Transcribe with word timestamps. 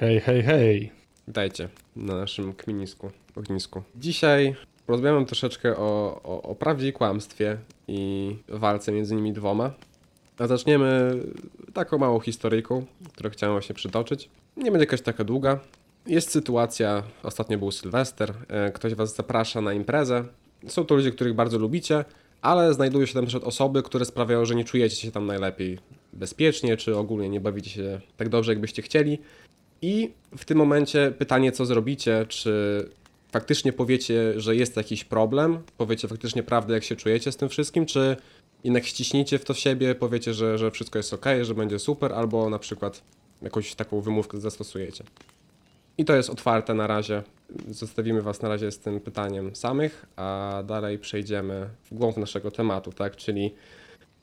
Hej, 0.00 0.20
hej, 0.20 0.42
hej. 0.42 0.92
Witajcie 1.28 1.68
na 1.96 2.16
naszym 2.16 2.52
kminisku, 2.52 3.10
ognisku. 3.36 3.82
Dzisiaj 3.96 4.54
porozmawiam 4.86 5.26
troszeczkę 5.26 5.76
o, 5.76 6.20
o, 6.24 6.42
o 6.42 6.54
prawdzie 6.54 6.88
i 6.88 6.92
kłamstwie 6.92 7.56
i 7.88 8.36
walce 8.48 8.92
między 8.92 9.14
nimi 9.14 9.32
dwoma. 9.32 9.70
A 10.38 10.46
zaczniemy 10.46 11.14
taką 11.74 11.98
małą 11.98 12.20
historyjką, 12.20 12.86
którą 13.12 13.30
chciałem 13.30 13.54
właśnie 13.54 13.74
przytoczyć. 13.74 14.28
Nie 14.56 14.70
będzie 14.70 14.82
jakaś 14.82 15.02
taka 15.02 15.24
długa. 15.24 15.58
Jest 16.06 16.30
sytuacja, 16.30 17.02
ostatnio 17.22 17.58
był 17.58 17.70
Sylwester, 17.70 18.34
e, 18.48 18.70
ktoś 18.72 18.94
was 18.94 19.16
zaprasza 19.16 19.60
na 19.60 19.72
imprezę. 19.72 20.24
Są 20.66 20.84
to 20.84 20.94
ludzie, 20.94 21.10
których 21.10 21.34
bardzo 21.34 21.58
lubicie, 21.58 22.04
ale 22.42 22.74
znajdują 22.74 23.06
się 23.06 23.14
tam 23.14 23.26
przykład 23.26 23.48
osoby, 23.48 23.82
które 23.82 24.04
sprawiają, 24.04 24.44
że 24.44 24.54
nie 24.54 24.64
czujecie 24.64 24.96
się 24.96 25.10
tam 25.10 25.26
najlepiej 25.26 25.78
bezpiecznie, 26.12 26.76
czy 26.76 26.96
ogólnie 26.96 27.28
nie 27.28 27.40
bawicie 27.40 27.70
się 27.70 28.00
tak 28.16 28.28
dobrze, 28.28 28.52
jakbyście 28.52 28.82
chcieli. 28.82 29.18
I 29.82 30.12
w 30.36 30.44
tym 30.44 30.58
momencie 30.58 31.12
pytanie, 31.18 31.52
co 31.52 31.66
zrobicie, 31.66 32.26
czy 32.28 32.84
faktycznie 33.32 33.72
powiecie, 33.72 34.40
że 34.40 34.56
jest 34.56 34.76
jakiś 34.76 35.04
problem, 35.04 35.58
powiecie 35.76 36.08
faktycznie 36.08 36.42
prawdę, 36.42 36.74
jak 36.74 36.84
się 36.84 36.96
czujecie 36.96 37.32
z 37.32 37.36
tym 37.36 37.48
wszystkim, 37.48 37.86
czy 37.86 38.16
jednak 38.64 38.84
ściśniecie 38.86 39.38
w 39.38 39.44
to 39.44 39.54
siebie, 39.54 39.94
powiecie, 39.94 40.34
że, 40.34 40.58
że 40.58 40.70
wszystko 40.70 40.98
jest 40.98 41.14
ok, 41.14 41.24
że 41.42 41.54
będzie 41.54 41.78
super, 41.78 42.12
albo 42.12 42.50
na 42.50 42.58
przykład 42.58 43.02
jakąś 43.42 43.74
taką 43.74 44.00
wymówkę 44.00 44.40
zastosujecie. 44.40 45.04
I 45.98 46.04
to 46.04 46.16
jest 46.16 46.30
otwarte 46.30 46.74
na 46.74 46.86
razie. 46.86 47.22
Zostawimy 47.68 48.22
Was 48.22 48.42
na 48.42 48.48
razie 48.48 48.72
z 48.72 48.78
tym 48.78 49.00
pytaniem 49.00 49.56
samych, 49.56 50.06
a 50.16 50.62
dalej 50.66 50.98
przejdziemy 50.98 51.68
w 51.90 51.94
głąb 51.94 52.16
naszego 52.16 52.50
tematu, 52.50 52.92
tak? 52.92 53.16
Czyli 53.16 53.54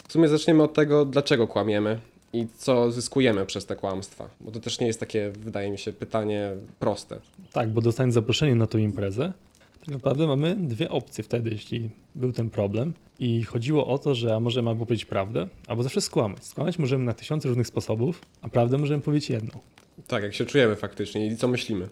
w 0.07 0.11
sumie 0.11 0.27
zaczniemy 0.27 0.63
od 0.63 0.73
tego, 0.73 1.05
dlaczego 1.05 1.47
kłamiemy 1.47 1.99
i 2.35 2.47
co 2.57 2.91
zyskujemy 2.91 3.45
przez 3.45 3.65
te 3.65 3.75
kłamstwa. 3.75 4.29
Bo 4.41 4.51
to 4.51 4.59
też 4.59 4.79
nie 4.79 4.87
jest 4.87 4.99
takie, 4.99 5.31
wydaje 5.39 5.71
mi 5.71 5.77
się, 5.77 5.93
pytanie 5.93 6.51
proste. 6.79 7.19
Tak, 7.51 7.69
bo 7.69 7.81
dostając 7.81 8.13
zaproszenie 8.13 8.55
na 8.55 8.67
tą 8.67 8.77
imprezę, 8.77 9.33
tak 9.79 9.93
naprawdę 9.93 10.27
mamy 10.27 10.55
dwie 10.55 10.89
opcje 10.89 11.23
wtedy, 11.23 11.49
jeśli 11.49 11.89
był 12.15 12.31
ten 12.31 12.49
problem. 12.49 12.93
I 13.19 13.43
chodziło 13.43 13.87
o 13.87 13.97
to, 13.97 14.15
że 14.15 14.35
a 14.35 14.39
możemy 14.39 14.69
albo 14.69 14.85
powiedzieć 14.85 15.05
prawdę, 15.05 15.47
albo 15.67 15.83
zawsze 15.83 16.01
skłamać. 16.01 16.45
Skłamać 16.45 16.79
możemy 16.79 17.03
na 17.03 17.13
tysiące 17.13 17.47
różnych 17.47 17.67
sposobów, 17.67 18.21
a 18.41 18.49
prawdę 18.49 18.77
możemy 18.77 19.01
powiedzieć 19.01 19.29
jedną. 19.29 19.59
Tak, 20.07 20.23
jak 20.23 20.33
się 20.33 20.45
czujemy 20.45 20.75
faktycznie 20.75 21.27
i 21.27 21.37
co 21.37 21.47
myślimy. 21.47 21.89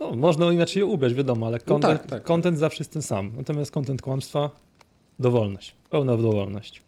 No, 0.00 0.16
można 0.16 0.52
inaczej 0.52 0.80
je 0.80 0.86
ubrać, 0.86 1.14
wiadomo, 1.14 1.46
ale 1.46 1.58
content, 1.60 2.00
tak, 2.00 2.10
tak. 2.10 2.22
content 2.22 2.58
zawsze 2.58 2.80
jest 2.80 2.92
ten 2.92 3.02
sam. 3.02 3.32
Natomiast 3.36 3.70
content 3.70 4.02
kłamstwa, 4.02 4.50
dowolność, 5.18 5.74
pełna 5.90 6.16
dowolność. 6.16 6.82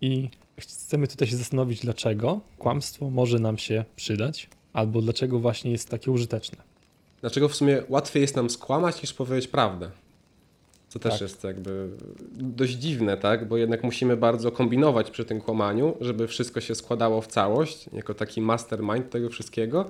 I 0.00 0.28
chcemy 0.62 1.08
tutaj 1.08 1.28
się 1.28 1.36
zastanowić, 1.36 1.80
dlaczego 1.80 2.40
kłamstwo 2.58 3.10
może 3.10 3.38
nam 3.38 3.58
się 3.58 3.84
przydać, 3.96 4.48
albo 4.72 5.02
dlaczego 5.02 5.38
właśnie 5.38 5.70
jest 5.70 5.88
takie 5.88 6.10
użyteczne. 6.10 6.58
Dlaczego 7.20 7.48
w 7.48 7.54
sumie 7.54 7.82
łatwiej 7.88 8.20
jest 8.20 8.36
nam 8.36 8.50
skłamać 8.50 9.02
niż 9.02 9.12
powiedzieć 9.14 9.48
prawdę? 9.50 9.90
Co 10.88 10.98
też 10.98 11.12
Tak. 11.12 11.20
jest 11.20 11.44
jakby 11.44 11.88
dość 12.32 12.72
dziwne, 12.72 13.16
tak? 13.16 13.48
Bo 13.48 13.56
jednak 13.56 13.84
musimy 13.84 14.16
bardzo 14.16 14.52
kombinować 14.52 15.10
przy 15.10 15.24
tym 15.24 15.40
kłamaniu, 15.40 15.96
żeby 16.00 16.28
wszystko 16.28 16.60
się 16.60 16.74
składało 16.74 17.20
w 17.20 17.26
całość, 17.26 17.86
jako 17.92 18.14
taki 18.14 18.40
mastermind 18.40 19.10
tego 19.10 19.28
wszystkiego. 19.28 19.84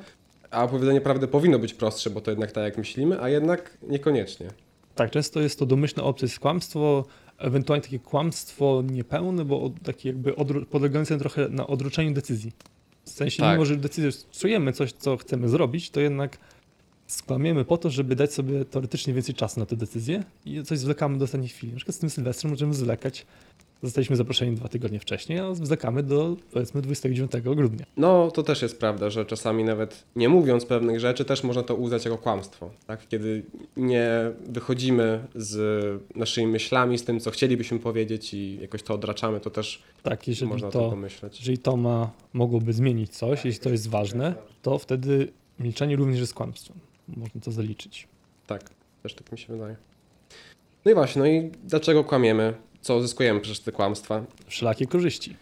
A 0.51 0.65
opowiadanie 0.65 1.01
prawdy 1.01 1.29
powinno 1.29 1.59
być 1.59 1.75
prostsze, 1.75 2.11
bo 2.11 2.21
to 2.21 2.31
jednak 2.31 2.53
tak 2.53 2.65
jak 2.65 2.79
myślimy, 2.79 3.21
a 3.21 3.29
jednak 3.29 3.79
niekoniecznie. 3.89 4.49
Tak, 4.95 5.11
często 5.11 5.41
jest 5.41 5.59
to 5.59 5.67
domyślne 5.67 6.03
opcja, 6.03 6.27
jest 6.27 6.39
kłamstwo, 6.41 7.05
ewentualnie 7.43 7.83
takie 7.83 7.99
kłamstwo 7.99 8.83
niepełne, 8.91 9.45
bo 9.45 9.63
od- 9.63 9.83
takie 9.83 10.09
jakby 10.09 10.33
polegające 10.71 11.19
trochę 11.19 11.49
na 11.49 11.67
odroczeniu 11.67 12.13
decyzji. 12.15 12.53
W 13.05 13.11
sensie, 13.11 13.43
Tak. 13.43 13.53
mimo 13.53 13.65
że 13.65 13.77
decyzję 13.77 14.11
czujemy 14.33 14.73
coś, 14.73 14.93
co 14.93 15.17
chcemy 15.17 15.49
zrobić, 15.49 15.91
to 15.91 16.01
jednak 16.01 16.39
skłamiemy 17.07 17.65
po 17.65 17.79
to, 17.79 17.91
żeby 17.91 18.17
dać 18.17 18.33
sobie 18.33 18.65
teoretycznie 18.65 19.15
więcej 19.15 19.35
czasu 19.35 19.61
na 19.61 19.67
tę 19.67 19.77
decyzję 19.77 20.25
i 20.45 20.63
coś 20.65 20.79
zwlekamy 20.79 21.19
do 21.19 21.25
ostatniej 21.25 21.49
chwili. 21.49 21.73
Na 21.73 21.77
przykład 21.77 21.95
z 21.97 21.99
tym 21.99 22.11
Sylwestrem 22.11 22.51
możemy 22.53 22.75
zwlekać. 22.75 23.27
Zostaliśmy 23.83 24.17
zaproszeni 24.17 24.57
dwa 24.57 24.69
tygodnie 24.69 25.01
wcześniej, 25.01 25.39
a 25.39 25.55
zwlekamy 25.55 26.03
do 26.03 26.37
powiedzmy 26.53 26.83
29 26.83 27.33
grudnia. 27.43 27.87
No, 27.97 28.31
to 28.31 28.43
też 28.43 28.63
jest 28.63 28.81
prawda, 28.81 29.11
że 29.11 29.27
czasami 29.27 29.65
nawet 29.65 30.05
nie 30.17 30.29
mówiąc 30.29 30.67
pewnych 30.67 31.01
rzeczy, 31.01 31.25
też 31.25 31.45
można 31.45 31.63
to 31.63 31.75
uznać 31.75 32.05
jako 32.05 32.19
kłamstwo. 32.19 32.71
Tak? 32.87 33.09
Kiedy 33.09 33.43
nie 33.77 34.31
wychodzimy 34.47 35.27
z 35.35 36.03
naszymi 36.17 36.47
myślami, 36.47 36.99
z 36.99 37.05
tym, 37.05 37.21
co 37.21 37.31
chcielibyśmy 37.31 37.79
powiedzieć 37.79 38.35
i 38.35 38.59
jakoś 38.61 38.83
to 38.83 38.95
odraczamy, 38.95 39.41
to 39.41 39.51
też 39.51 39.83
Tak, 40.03 40.29
jeżeli 40.29 40.49
można 40.49 40.71
to 40.71 40.91
pomyśleć. 40.91 41.39
Jeżeli 41.39 41.59
to 41.59 41.77
ma, 41.77 42.11
mogłoby 42.33 42.73
zmienić 42.73 43.11
coś, 43.11 43.45
jeśli 43.45 43.61
to 43.61 43.71
jest 43.71 43.89
ważne, 43.89 44.35
to 44.63 44.79
wtedy 44.79 45.33
milczenie 45.59 45.97
również 45.97 46.21
jest 46.21 46.35
kłamstwem. 46.35 46.77
Można 47.17 47.41
to 47.41 47.53
zaliczyć. 47.53 48.09
Tak, 48.47 48.71
też 49.03 49.15
tak 49.15 49.33
mi 49.33 49.39
się 49.39 49.53
wydaje. 49.53 49.77
No 50.85 50.91
i 50.91 50.95
właśnie, 50.95 51.23
no 51.23 51.29
i 51.29 51.51
dlaczego 51.65 52.05
kłamiemy? 52.05 52.55
Co 52.83 53.01
zyskujemy 53.01 53.41
przez 53.41 53.61
te 53.61 53.73
kłamstwa? 53.73 54.25
Wszelakie 54.47 54.87
korzyści. 54.87 55.37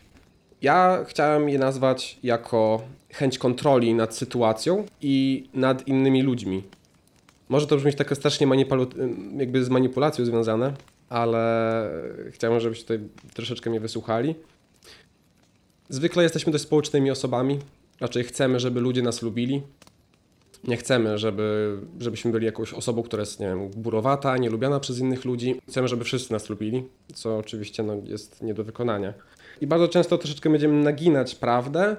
Ja 0.63 1.05
chciałem 1.09 1.49
je 1.49 1.59
nazwać 1.59 2.19
jako 2.23 2.83
chęć 3.13 3.39
kontroli 3.39 3.95
nad 3.95 4.17
sytuacją 4.17 4.87
i 5.01 5.49
nad 5.55 5.89
innymi 5.89 6.23
ludźmi. 6.23 6.63
Może 7.49 7.67
to 7.67 7.77
brzmieć 7.77 7.97
tak 7.97 8.17
strasznie 8.17 8.47
jakby 9.37 9.65
z 9.65 9.69
manipulacją 9.69 10.25
związane, 10.25 10.73
ale 11.09 11.91
chciałem, 12.31 12.61
żebyście 12.61 12.85
tutaj 12.85 13.09
troszeczkę 13.35 13.71
mnie 13.71 13.81
wysłuchali. 13.81 14.35
Zwykle 15.89 16.23
jesteśmy 16.23 16.53
dość 16.53 16.65
społecznymi 16.65 17.11
osobami, 17.11 17.59
raczej 18.01 18.25
chcemy, 18.25 18.61
żeby 18.61 18.81
ludzie 18.81 19.03
nas 19.03 19.23
lubili. 19.23 19.63
Nie 20.65 20.77
chcemy, 20.77 21.19
żeby, 21.19 21.79
żebyśmy 22.01 22.33
byli 22.33 22.47
jakąś 22.47 22.73
osobą, 22.73 23.03
która 23.03 23.21
jest, 23.21 23.41
nie 23.41 23.47
wiem, 23.47 23.69
burowata, 23.69 24.37
nielubiana 24.37 24.81
przez 24.81 24.99
innych 24.99 25.25
ludzi. 25.25 25.61
Chcemy, 25.69 25.89
żeby 25.89 26.05
wszyscy 26.05 26.33
nas 26.33 26.51
lubili, 26.51 26.85
co 27.15 27.39
oczywiście 27.39 27.83
no, 27.83 27.97
jest 28.05 28.43
nie 28.43 28.55
do 28.55 28.65
wykonania. 28.65 29.15
I 29.61 29.67
bardzo 29.67 29.89
często 29.89 30.19
troszeczkę 30.19 30.51
będziemy 30.51 30.85
naginać 30.85 31.35
prawdę, 31.35 31.97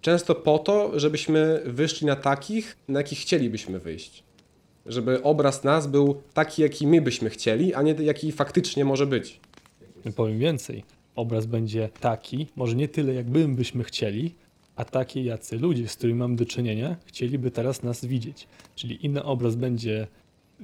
często 0.00 0.34
po 0.34 0.58
to, 0.58 0.98
żebyśmy 0.98 1.62
wyszli 1.66 2.06
na 2.06 2.16
takich, 2.16 2.76
na 2.88 3.00
jakich 3.00 3.18
chcielibyśmy 3.18 3.78
wyjść. 3.78 4.24
Żeby 4.86 5.22
obraz 5.22 5.64
nas 5.64 5.86
był 5.86 6.22
taki, 6.34 6.62
jaki 6.62 6.86
my 6.86 7.00
byśmy 7.00 7.30
chcieli, 7.30 7.74
a 7.74 7.82
nie 7.82 7.92
jaki 7.92 8.32
faktycznie 8.32 8.84
może 8.84 9.06
być. 9.06 9.40
Powiem 10.16 10.38
więcej. 10.38 10.84
Obraz 11.16 11.46
będzie 11.46 11.88
taki, 12.00 12.46
może 12.56 12.76
nie 12.76 12.88
tyle, 12.88 13.14
jakby 13.14 13.48
byśmy 13.48 13.84
chcieli, 13.84 14.34
a 14.76 14.84
taki, 14.84 15.24
jacy 15.24 15.58
ludzie, 15.58 15.88
z 15.88 15.96
którymi 15.96 16.18
mamy 16.18 16.36
do 16.36 16.46
czynienia, 16.46 16.96
chcieliby 17.06 17.50
teraz 17.50 17.82
nas 17.82 18.04
widzieć. 18.04 18.48
Czyli 18.74 19.06
inny 19.06 19.24
obraz 19.24 19.54
będzie 19.54 20.06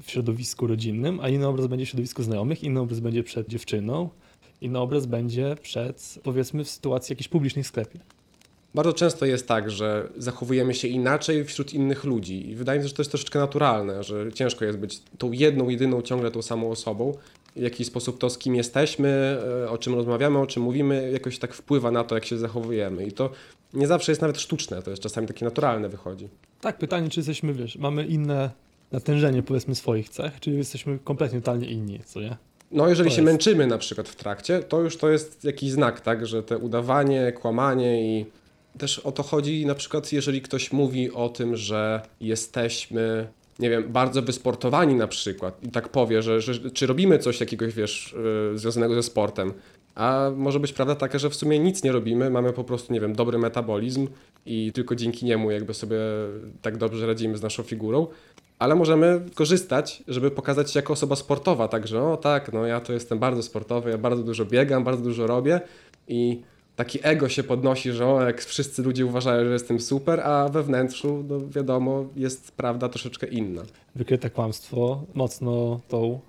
w 0.03 0.11
środowisku 0.11 0.67
rodzinnym, 0.67 1.21
a 1.21 1.29
inny 1.29 1.47
obraz 1.47 1.67
będzie 1.67 1.87
w 1.87 1.89
środowisku 1.89 2.23
znajomych, 2.23 2.65
inny 2.65 2.81
obraz 2.81 3.01
będzie 3.01 3.23
przed 3.23 3.49
dziewczyną, 3.49 4.09
inny 4.61 4.79
obraz 4.79 5.07
będzie 5.07 5.57
przed, 5.63 6.19
powiedzmy, 6.23 6.65
w 6.65 6.71
sytuacji 6.71 7.13
jakiejś 7.13 7.29
publicznej 7.29 7.65
sklepie. 7.65 7.99
Bardzo 8.75 8.93
często 8.93 9.27
jest 9.27 9.49
tak, 9.49 9.71
że 9.71 10.09
zachowujemy 10.17 10.75
się 10.75 10.89
inaczej 10.89 11.45
wśród 11.45 11.75
innych 11.75 12.05
ludzi 12.05 12.51
i 12.51 12.55
wydaje 12.55 12.79
mi 12.79 12.85
się, 12.85 12.89
że 12.89 12.95
to 12.95 13.03
jest 13.03 13.11
troszeczkę 13.11 13.39
naturalne, 13.39 14.03
że 14.03 14.33
ciężko 14.33 14.65
jest 14.65 14.79
być 14.79 15.01
tą 15.19 15.33
jedną, 15.33 15.69
jedyną, 15.69 16.03
ciągle 16.03 16.31
tą 16.31 16.43
samą 16.43 16.71
osobą. 16.71 17.13
W 17.57 17.61
jaki 17.61 17.85
sposób 17.85 18.19
to, 18.19 18.31
z 18.31 18.39
kim 18.39 18.55
jesteśmy, 18.55 19.39
e, 19.65 19.71
o 19.71 19.79
czym 19.79 19.95
rozmawiamy, 19.95 20.39
o 20.39 20.47
czym 20.47 20.63
mówimy, 20.63 21.11
jakoś 21.13 21.39
tak 21.39 21.55
wpływa 21.55 21.91
na 21.91 22.05
to, 22.05 22.15
jak 22.15 22.25
się 22.25 22.39
zachowujemy. 22.39 23.07
I 23.07 23.13
to 23.13 23.31
nie 23.75 23.87
zawsze 23.87 24.13
jest 24.13 24.21
nawet 24.23 24.41
sztuczne, 24.41 24.83
to 24.83 24.91
jest 24.91 25.03
czasami 25.03 25.27
takie 25.27 25.45
naturalne 25.45 25.89
wychodzi. 25.89 26.29
Tak, 26.61 26.79
pytanie, 26.79 27.09
czy 27.09 27.21
jesteśmy, 27.21 27.55
wiesz, 27.55 27.77
mamy 27.77 28.07
inne 28.07 28.51
natężenie, 28.93 29.43
powiedzmy, 29.43 29.75
swoich 29.75 30.09
cech, 30.09 30.41
czy 30.41 30.51
jesteśmy 30.51 30.99
kompletnie 31.05 31.41
totalnie 31.41 31.67
inni, 31.69 32.01
co 32.05 32.21
nie? 32.21 32.37
No, 32.73 32.89
jeżeli 32.89 33.11
To 33.11 33.17
się 33.17 33.23
jest- 33.23 33.33
męczymy 33.33 33.67
na 33.67 33.79
przykład 33.79 34.09
w 34.09 34.17
trakcie, 34.17 34.61
to 34.63 34.81
już 34.81 34.97
to 34.97 35.11
jest 35.11 35.45
jakiś 35.45 35.71
znak, 35.71 36.01
tak, 36.01 36.27
że 36.27 36.43
te 36.43 36.59
udawanie, 36.59 37.33
kłamanie 37.33 38.19
i 38.19 38.27
też 38.79 38.99
o 38.99 39.13
to 39.13 39.23
chodzi 39.23 39.67
na 39.67 39.75
przykład, 39.75 40.13
jeżeli 40.13 40.43
ktoś 40.43 40.73
mówi 40.73 41.11
o 41.13 41.29
tym, 41.29 41.57
że 41.57 42.03
jesteśmy, 42.21 43.29
nie 43.59 43.71
wiem, 43.71 43.93
bardzo 43.93 44.23
wysportowani 44.23 44.95
na 44.95 45.07
przykład 45.07 45.65
i 45.65 45.69
tak 45.69 45.89
powie, 45.89 46.23
że, 46.23 46.41
że 46.41 46.71
czy 46.71 46.87
robimy 46.87 47.19
coś 47.19 47.41
jakiegoś, 47.41 47.75
wiesz, 47.75 48.15
yy, 48.53 48.59
związanego 48.59 48.95
ze 48.95 49.03
sportem, 49.03 49.53
a 49.95 50.31
może 50.37 50.61
być 50.61 50.73
prawda 50.73 50.95
taka, 50.95 51.19
że 51.19 51.31
w 51.31 51.35
sumie 51.35 51.59
nic 51.59 51.85
nie 51.85 51.93
robimy, 51.93 52.31
mamy 52.31 52.53
po 52.53 52.65
prostu, 52.65 52.93
nie 52.93 53.01
wiem, 53.01 53.13
dobry 53.15 53.39
metabolizm 53.39 54.09
i 54.47 54.73
tylko 54.73 54.95
dzięki 54.95 55.27
niemu 55.27 55.51
jakby 55.51 55.75
sobie 55.75 55.99
tak 56.63 56.77
dobrze 56.77 57.07
radzimy 57.07 57.37
z 57.37 57.43
naszą 57.43 57.63
figurą, 57.63 58.07
ale 58.59 58.75
możemy 58.75 59.21
korzystać, 59.35 60.03
żeby 60.09 60.31
pokazać 60.31 60.73
się 60.73 60.79
jako 60.79 60.93
osoba 60.93 61.17
sportowa, 61.17 61.69
także 61.69 62.03
o 62.03 62.17
tak, 62.17 62.53
no 62.53 62.67
ja 62.67 62.81
to 62.81 62.93
jestem 62.93 63.19
bardzo 63.19 63.43
sportowy, 63.43 63.91
ja 63.91 63.99
bardzo 63.99 64.23
dużo 64.23 64.45
biegam, 64.45 64.85
bardzo 64.85 65.03
dużo 65.03 65.27
robię 65.27 65.61
i 66.09 66.43
taki 66.77 66.99
ego 67.03 67.29
się 67.29 67.43
podnosi, 67.43 67.93
że 67.93 68.07
o, 68.07 68.23
jak 68.23 68.43
wszyscy 68.45 68.83
ludzie 68.83 69.07
uważają, 69.07 69.45
że 69.45 69.53
jestem 69.53 69.81
super, 69.81 70.21
a 70.21 70.49
we 70.49 70.63
wnętrzu, 70.63 71.25
no 71.29 71.41
wiadomo, 71.49 72.05
jest 72.17 72.53
prawda 72.53 72.89
troszeczkę 72.89 73.27
inna. 73.27 73.63
Wykryte 73.95 74.31
kłamstwo 74.31 75.03
mocno 75.15 75.81
tą 75.89 76.21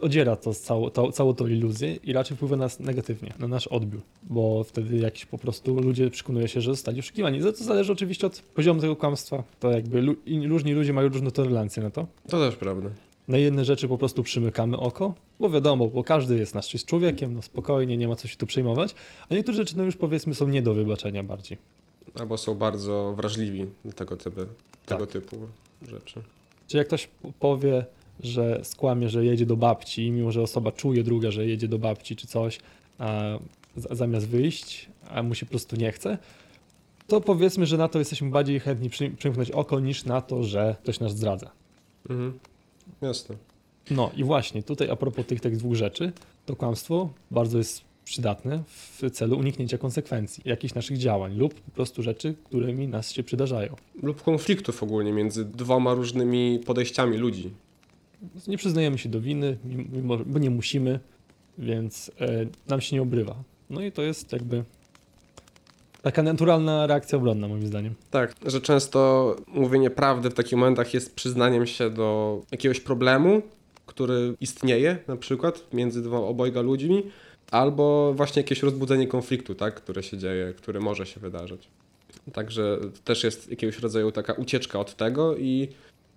odziera 0.00 0.36
to, 0.36 0.54
całą, 0.54 0.90
to 0.90 1.12
całą 1.12 1.34
tą 1.34 1.46
iluzję 1.46 1.94
i 1.94 2.12
raczej 2.12 2.36
wpływa 2.36 2.56
na 2.56 2.64
nas 2.64 2.80
negatywnie, 2.80 3.32
na 3.38 3.48
nasz 3.48 3.66
odbiór, 3.66 4.02
bo 4.22 4.64
wtedy 4.64 4.96
jakiś 4.96 5.26
po 5.26 5.38
prostu 5.38 5.80
ludzie 5.80 6.10
przekonują 6.10 6.46
się, 6.46 6.60
że 6.60 6.70
zostali 6.70 7.00
oszukiwani. 7.00 7.40
To 7.40 7.52
zależy 7.52 7.92
oczywiście 7.92 8.26
od 8.26 8.38
poziomu 8.54 8.80
tego 8.80 8.96
kłamstwa, 8.96 9.42
to 9.60 9.70
jakby 9.70 10.02
lu- 10.02 10.16
różni 10.48 10.72
ludzie 10.72 10.92
mają 10.92 11.08
różną 11.08 11.30
tolerancję 11.30 11.82
na 11.82 11.90
to. 11.90 12.06
To 12.28 12.38
też 12.38 12.56
prawda. 12.56 12.90
Na 13.28 13.38
jedne 13.38 13.64
rzeczy 13.64 13.88
po 13.88 13.98
prostu 13.98 14.22
przymykamy 14.22 14.76
oko, 14.76 15.14
bo 15.40 15.50
wiadomo, 15.50 15.88
bo 15.88 16.04
każdy 16.04 16.38
jest 16.38 16.54
nasz 16.54 16.72
jest 16.74 16.86
człowiekiem, 16.86 17.34
no 17.34 17.42
spokojnie, 17.42 17.96
nie 17.96 18.08
ma 18.08 18.16
co 18.16 18.28
się 18.28 18.36
tu 18.36 18.46
przejmować, 18.46 18.94
a 19.28 19.34
niektóre 19.34 19.56
rzeczy 19.56 19.76
no 19.76 19.84
już 19.84 19.96
powiedzmy 19.96 20.34
są 20.34 20.48
nie 20.48 20.62
do 20.62 20.74
wybaczenia 20.74 21.22
bardziej. 21.22 21.58
Albo 22.20 22.38
są 22.38 22.54
bardzo 22.54 23.14
wrażliwi 23.16 23.66
na 23.84 23.92
tego 23.92 24.16
typu, 24.16 24.40
tego 24.86 25.06
Tak. 25.06 25.12
typu 25.12 25.36
rzeczy. 25.88 26.22
Czy 26.68 26.76
jak 26.76 26.86
ktoś 26.86 27.08
powie, 27.40 27.84
że 28.20 28.60
skłamie, 28.64 29.08
że 29.08 29.24
jedzie 29.24 29.46
do 29.46 29.56
babci, 29.56 30.10
mimo 30.10 30.32
że 30.32 30.42
osoba 30.42 30.72
czuje 30.72 31.02
druga, 31.02 31.30
że 31.30 31.46
jedzie 31.46 31.68
do 31.68 31.78
babci 31.78 32.16
czy 32.16 32.26
coś, 32.26 32.58
a 32.98 33.38
zamiast 33.76 34.28
wyjść, 34.28 34.88
a 35.10 35.22
mu 35.22 35.34
się 35.34 35.46
po 35.46 35.50
prostu 35.50 35.76
nie 35.76 35.92
chce, 35.92 36.18
to 37.06 37.20
powiedzmy, 37.20 37.66
że 37.66 37.76
na 37.76 37.88
to 37.88 37.98
jesteśmy 37.98 38.30
bardziej 38.30 38.60
chętni 38.60 38.90
przy, 38.90 39.10
przymknąć 39.10 39.50
oko 39.50 39.80
niż 39.80 40.04
na 40.04 40.20
to, 40.20 40.44
że 40.44 40.76
ktoś 40.82 41.00
nas 41.00 41.16
zdradza. 41.16 41.50
Mhm. 42.10 42.38
Jasne. 43.02 43.36
No 43.90 44.10
i 44.16 44.24
właśnie, 44.24 44.62
tutaj 44.62 44.90
a 44.90 44.96
propos 44.96 45.26
tych, 45.26 45.40
tych 45.40 45.56
dwóch 45.56 45.74
rzeczy, 45.74 46.12
to 46.46 46.56
kłamstwo 46.56 47.10
bardzo 47.30 47.58
jest 47.58 47.84
przydatne 48.04 48.62
w 48.66 49.10
celu 49.10 49.38
uniknięcia 49.38 49.78
konsekwencji 49.78 50.42
jakichś 50.46 50.74
naszych 50.74 50.98
działań 50.98 51.36
lub 51.36 51.54
po 51.54 51.70
prostu 51.70 52.02
rzeczy, 52.02 52.34
którymi 52.44 52.88
nas 52.88 53.12
się 53.12 53.22
przydarzają. 53.22 53.76
Lub 54.02 54.22
konfliktów 54.22 54.82
ogólnie 54.82 55.12
między 55.12 55.44
dwoma 55.44 55.94
różnymi 55.94 56.60
podejściami 56.66 57.16
ludzi. 57.16 57.50
Nie 58.46 58.58
przyznajemy 58.58 58.98
się 58.98 59.08
do 59.08 59.20
winy, 59.20 59.58
mimo, 59.92 60.18
bo 60.26 60.38
nie 60.38 60.50
musimy, 60.50 61.00
więc 61.58 62.10
e, 62.20 62.46
nam 62.68 62.80
się 62.80 62.96
nie 62.96 63.02
obrywa. 63.02 63.42
No 63.70 63.80
i 63.80 63.92
to 63.92 64.02
jest 64.02 64.32
jakby 64.32 64.64
taka 66.06 66.22
naturalna 66.22 66.86
reakcja 66.86 67.18
obronna, 67.18 67.48
moim 67.48 67.66
zdaniem. 67.66 67.94
Tak, 68.10 68.34
że 68.46 68.60
często 68.60 69.36
mówienie 69.48 69.90
prawdy 69.90 70.30
w 70.30 70.34
takich 70.34 70.52
momentach 70.52 70.94
jest 70.94 71.14
przyznaniem 71.14 71.66
się 71.66 71.90
do 71.90 72.40
jakiegoś 72.50 72.80
problemu, 72.80 73.42
który 73.86 74.34
istnieje 74.40 74.98
na 75.08 75.16
przykład 75.16 75.64
między 75.72 76.02
dwoma 76.02 76.26
obojga 76.26 76.60
ludźmi, 76.60 77.02
albo 77.50 78.14
właśnie 78.14 78.42
jakieś 78.42 78.62
rozbudzenie 78.62 79.06
konfliktu, 79.06 79.54
tak, 79.54 79.74
które 79.74 80.02
się 80.02 80.18
dzieje, 80.18 80.52
które 80.56 80.80
może 80.80 81.06
się 81.06 81.20
wydarzyć. 81.20 81.68
Także 82.32 82.78
też 83.04 83.24
jest 83.24 83.50
jakiegoś 83.50 83.78
rodzaju 83.78 84.12
taka 84.12 84.32
ucieczka 84.32 84.80
od 84.80 84.96
tego 84.96 85.36
i 85.36 85.68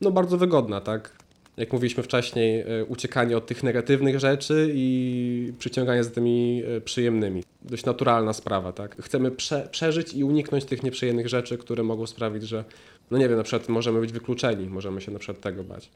no 0.02 0.12
bardzo 0.12 0.38
wygodna, 0.38 0.82
tak. 0.82 1.12
Jak 1.58 1.74
mówiliśmy 1.74 2.04
wcześniej, 2.04 2.62
e, 2.62 2.86
uciekanie 2.86 3.38
od 3.38 3.46
tych 3.46 3.64
negatywnych 3.64 4.20
rzeczy 4.20 4.72
i 4.74 5.54
przyciąganie 5.60 6.04
za 6.04 6.10
tymi 6.10 6.64
e, 6.78 6.82
przyjemnymi. 6.82 7.44
Dość 7.70 7.86
naturalna 7.86 8.34
sprawa, 8.34 8.72
tak. 8.74 9.02
Chcemy 9.02 9.32
prze, 9.32 9.68
przeżyć 9.72 10.14
i 10.14 10.24
uniknąć 10.24 10.66
tych 10.66 10.84
nieprzyjemnych 10.84 11.30
rzeczy, 11.30 11.58
które 11.58 11.84
mogą 11.84 12.08
sprawić, 12.08 12.44
że, 12.44 12.66
no 13.12 13.18
nie 13.18 13.30
wiem, 13.30 13.38
na 13.38 13.44
przykład 13.44 13.70
możemy 13.70 14.02
być 14.02 14.12
wykluczeni, 14.12 14.68
możemy 14.68 15.02
się 15.02 15.12
na 15.12 15.20
przykład 15.20 15.42
tego 15.44 15.64
bać. 15.64 15.90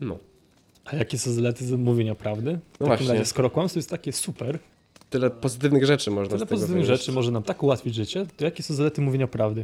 No, 0.00 0.18
A 0.84 0.96
jakie 0.96 1.18
są 1.18 1.32
zalety 1.32 1.66
z 1.66 1.72
mówienia 1.72 2.14
prawdy? 2.14 2.58
W 2.72 2.72
takim 2.72 2.86
właśnie. 2.86 3.08
razie, 3.08 3.24
skoro 3.24 3.50
kłamstwo 3.50 3.78
jest 3.78 3.90
takie 3.90 4.12
super, 4.12 4.58
tyle 5.10 5.30
pozytywnych 5.30 5.86
rzeczy 5.86 6.10
można 6.10 6.28
tyle 6.28 6.38
z 6.38 6.40
tego 6.40 6.48
pozytywnych 6.48 6.84
wynieść. 6.86 7.02
rzeczy 7.02 7.12
może 7.12 7.30
nam 7.30 7.42
tak 7.42 7.62
ułatwić 7.62 7.94
życie, 7.94 8.26
to 8.36 8.44
jakie 8.44 8.62
są 8.62 8.74
zalety 8.74 9.00
mówienia 9.00 9.26
prawdy? 9.26 9.62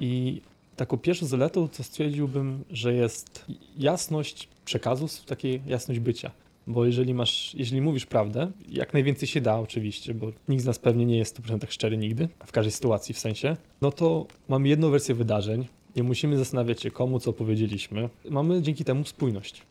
I 0.00 0.40
taką 0.76 0.98
pierwszą 0.98 1.26
zaletą 1.26 1.68
to 1.68 1.82
stwierdziłbym, 1.82 2.64
że 2.70 2.94
jest 2.94 3.44
jasność 3.78 4.48
przekazu, 4.64 5.08
takiej 5.26 5.62
jasność 5.66 6.00
bycia. 6.00 6.30
Bo 6.68 6.84
jeżeli 6.84 7.14
masz, 7.14 7.54
jeżeli 7.54 7.80
mówisz 7.80 8.06
prawdę, 8.06 8.52
jak 8.68 8.92
najwięcej 8.92 9.28
się 9.28 9.40
da 9.40 9.58
oczywiście, 9.58 10.14
bo 10.14 10.32
nikt 10.48 10.62
z 10.62 10.66
nas 10.66 10.78
pewnie 10.78 11.06
nie 11.06 11.18
jest 11.18 11.38
w 11.38 11.42
100% 11.42 11.70
szczery 11.70 11.96
nigdy, 11.96 12.28
w 12.46 12.52
każdej 12.52 12.72
sytuacji 12.72 13.14
w 13.14 13.18
sensie, 13.18 13.56
no 13.80 13.92
to 13.92 14.26
mamy 14.48 14.68
jedną 14.68 14.90
wersję 14.90 15.14
wydarzeń, 15.14 15.66
nie 15.96 16.02
musimy 16.02 16.38
zastanawiać 16.38 16.82
się 16.82 16.90
komu, 16.90 17.20
co 17.20 17.32
powiedzieliśmy. 17.32 18.08
Mamy 18.30 18.62
dzięki 18.62 18.84
temu 18.84 19.04
spójność 19.04 19.62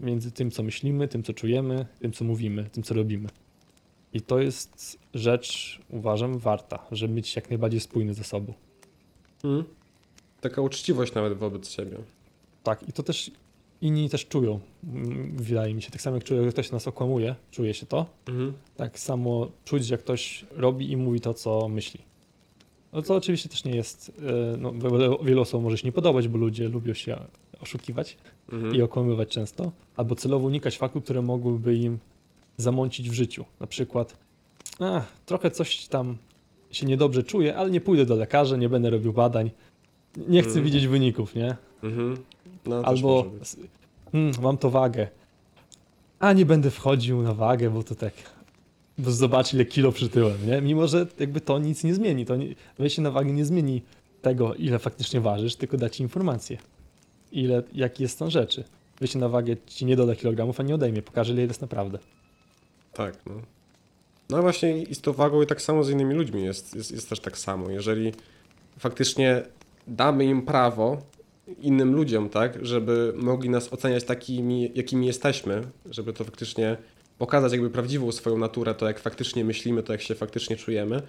między 0.00 0.30
tym, 0.30 0.50
co 0.50 0.62
myślimy, 0.62 1.08
tym, 1.08 1.22
co 1.22 1.32
czujemy, 1.32 1.86
tym, 2.00 2.12
co 2.12 2.24
mówimy, 2.24 2.64
tym, 2.72 2.82
co 2.82 2.94
robimy. 2.94 3.28
I 4.12 4.20
to 4.20 4.38
jest 4.38 4.98
rzecz, 5.14 5.80
uważam, 5.90 6.38
warta, 6.38 6.86
żeby 6.92 7.14
być 7.14 7.36
jak 7.36 7.50
najbardziej 7.50 7.80
spójny 7.80 8.14
ze 8.14 8.24
sobą. 8.24 8.52
Mhm. 9.44 9.64
Taka 10.40 10.62
uczciwość 10.62 11.14
nawet 11.14 11.38
wobec 11.38 11.70
siebie. 11.70 11.96
Tak, 12.62 12.88
i 12.88 12.92
to 12.92 13.02
też 13.02 13.30
inni 13.84 14.08
też 14.10 14.26
czują, 14.26 14.60
mm, 14.84 15.36
wydaje 15.36 15.74
mi 15.74 15.82
się. 15.82 15.90
Tak 15.90 16.00
samo 16.00 16.16
jak 16.16 16.24
czuję, 16.24 16.44
że 16.44 16.48
ktoś 16.50 16.72
nas 16.72 16.88
okłamuje, 16.88 17.34
czuje 17.50 17.74
się 17.74 17.86
to, 17.86 18.06
Mhm. 18.28 18.52
tak 18.76 18.98
samo 18.98 19.48
czuć, 19.64 19.86
że 19.86 19.98
ktoś 19.98 20.44
robi 20.56 20.92
i 20.92 20.96
mówi 20.96 21.20
to, 21.20 21.34
co 21.34 21.68
myśli. 21.68 22.00
No 22.92 23.02
to 23.02 23.14
oczywiście 23.14 23.48
też 23.48 23.64
nie 23.64 23.76
jest, 23.76 24.12
e, 24.54 24.56
no, 24.56 24.72
wiele- 24.72 25.24
wielu 25.24 25.40
osobom 25.42 25.64
może 25.64 25.78
się 25.78 25.88
nie 25.88 25.92
podobać, 25.92 26.28
bo 26.28 26.38
ludzie 26.38 26.68
lubią 26.68 26.94
się 26.94 27.16
oszukiwać 27.60 28.16
Mhm. 28.52 28.74
i 28.74 28.82
okłamywać 28.82 29.28
często, 29.28 29.72
albo 29.96 30.14
celowo 30.14 30.46
unikać 30.46 30.78
faktów, 30.78 31.04
które 31.04 31.22
mogłyby 31.22 31.76
im 31.76 31.98
zamącić 32.56 33.10
w 33.10 33.12
życiu. 33.12 33.44
Na 33.60 33.66
przykład, 33.66 34.16
trochę 35.26 35.50
coś 35.50 35.86
tam 35.86 36.16
się 36.70 36.86
niedobrze 36.86 37.22
czuję, 37.22 37.56
ale 37.56 37.70
nie 37.70 37.80
pójdę 37.80 38.06
do 38.06 38.14
lekarza, 38.16 38.56
nie 38.56 38.68
będę 38.68 38.90
robił 38.90 39.12
badań, 39.12 39.50
nie 40.16 40.40
chcę 40.42 40.48
Mhm. 40.48 40.64
widzieć 40.64 40.86
wyników, 40.86 41.34
nie? 41.34 41.56
Mhm. 41.84 42.16
No, 42.66 42.82
Albo 42.84 43.30
hmm, 44.12 44.32
mam 44.42 44.58
to 44.58 44.70
wagę. 44.70 45.08
A 46.18 46.32
nie 46.32 46.46
będę 46.46 46.70
wchodził 46.70 47.22
na 47.22 47.34
wagę, 47.34 47.70
bo 47.70 47.82
to 47.82 47.94
tak. 47.94 48.12
Bo 48.98 49.10
zobacz, 49.10 49.54
ile 49.54 49.64
kilo 49.64 49.92
przytyłem, 49.92 50.46
nie? 50.46 50.60
Mimo, 50.60 50.86
że 50.86 51.06
jakby 51.18 51.40
to 51.40 51.58
nic 51.58 51.84
nie 51.84 51.94
zmieni. 51.94 52.26
To 52.26 52.36
nie, 52.36 52.54
wejście 52.78 53.02
na 53.02 53.10
wagę 53.10 53.32
nie 53.32 53.44
zmieni 53.44 53.82
tego, 54.22 54.54
ile 54.54 54.78
faktycznie 54.78 55.20
ważysz, 55.20 55.56
tylko 55.56 55.76
da 55.76 55.90
ci 55.90 56.02
informację. 56.02 56.58
Ile, 57.32 57.62
jaki 57.72 58.02
jest 58.02 58.14
stan 58.14 58.30
rzeczy. 58.30 58.64
Wejście 59.00 59.18
na 59.18 59.28
wagę 59.28 59.56
ci 59.66 59.86
nie 59.86 59.96
doda 59.96 60.16
kilogramów, 60.16 60.60
a 60.60 60.62
nie 60.62 60.74
odejmie. 60.74 61.02
Pokaże, 61.02 61.32
ile 61.32 61.42
jest 61.42 61.60
naprawdę. 61.60 61.98
Tak, 62.92 63.14
no. 63.26 63.34
No 64.30 64.42
właśnie 64.42 64.82
i 64.82 64.94
z 64.94 65.00
tą 65.00 65.12
wagą 65.12 65.42
i 65.42 65.46
tak 65.46 65.62
samo 65.62 65.84
z 65.84 65.90
innymi 65.90 66.14
ludźmi 66.14 66.44
jest, 66.44 66.74
jest, 66.74 66.90
jest 66.90 67.08
też 67.08 67.20
tak 67.20 67.38
samo. 67.38 67.70
Jeżeli 67.70 68.12
faktycznie 68.78 69.42
damy 69.86 70.24
im 70.24 70.42
prawo, 70.42 71.02
innym 71.58 71.94
ludziom, 71.94 72.28
tak, 72.28 72.66
żeby 72.66 73.12
mogli 73.16 73.48
nas 73.48 73.72
oceniać 73.72 74.04
takimi, 74.04 74.72
jakimi 74.74 75.06
jesteśmy, 75.06 75.62
żeby 75.90 76.12
to 76.12 76.24
faktycznie 76.24 76.76
pokazać 77.18 77.52
jakby 77.52 77.70
prawdziwą 77.70 78.12
swoją 78.12 78.38
naturę, 78.38 78.74
to 78.74 78.86
jak 78.86 78.98
faktycznie 78.98 79.44
myślimy, 79.44 79.82
to 79.82 79.92
jak 79.92 80.02
się 80.02 80.14
faktycznie 80.14 80.56
czujemy, 80.56 81.02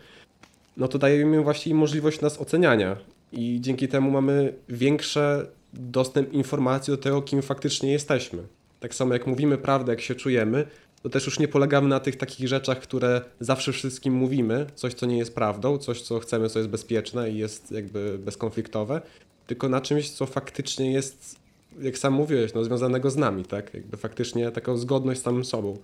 no 0.78 0.88
to 0.88 1.00
dajemy 1.00 1.44
właśnie 1.44 1.76
możliwość 1.76 2.22
nas 2.22 2.42
oceniania 2.42 2.98
i 3.32 3.58
dzięki 3.62 3.88
temu 3.88 4.12
mamy 4.12 4.54
większy 4.70 5.48
dostęp 5.74 6.34
informacji 6.34 6.92
do 6.92 6.98
tego, 6.98 7.22
kim 7.22 7.42
faktycznie 7.42 7.92
jesteśmy. 7.92 8.44
Tak 8.80 8.96
samo 8.96 9.14
jak 9.14 9.28
mówimy 9.28 9.58
prawdę, 9.58 9.92
jak 9.92 10.02
się 10.02 10.16
czujemy, 10.16 10.68
to 11.02 11.10
też 11.10 11.26
już 11.26 11.40
nie 11.40 11.48
polegamy 11.48 11.88
na 11.88 12.00
tych 12.00 12.16
takich 12.16 12.48
rzeczach, 12.48 12.80
które 12.80 13.22
zawsze 13.40 13.72
wszystkim 13.72 14.14
mówimy, 14.14 14.66
coś 14.76 14.94
co 14.94 15.06
nie 15.06 15.18
jest 15.18 15.36
prawdą, 15.36 15.78
coś 15.78 16.02
co 16.02 16.20
chcemy, 16.20 16.50
co 16.50 16.60
jest 16.60 16.70
bezpieczne 16.70 17.32
i 17.32 17.38
jest 17.38 17.72
jakby 17.72 18.18
bezkonfliktowe, 18.18 19.02
tylko 19.48 19.70
na 19.70 19.82
czymś, 19.82 20.10
co 20.10 20.26
faktycznie 20.26 20.92
jest, 20.92 21.40
jak 21.82 21.98
sam 21.98 22.14
mówiłeś, 22.14 22.54
no, 22.54 22.64
związanego 22.64 23.12
z 23.12 23.16
nami, 23.16 23.46
tak? 23.46 23.74
Jakby 23.74 23.98
faktycznie 23.98 24.52
taką 24.52 24.78
zgodność 24.78 25.20
z 25.20 25.24
samym 25.24 25.46
sobą. 25.46 25.78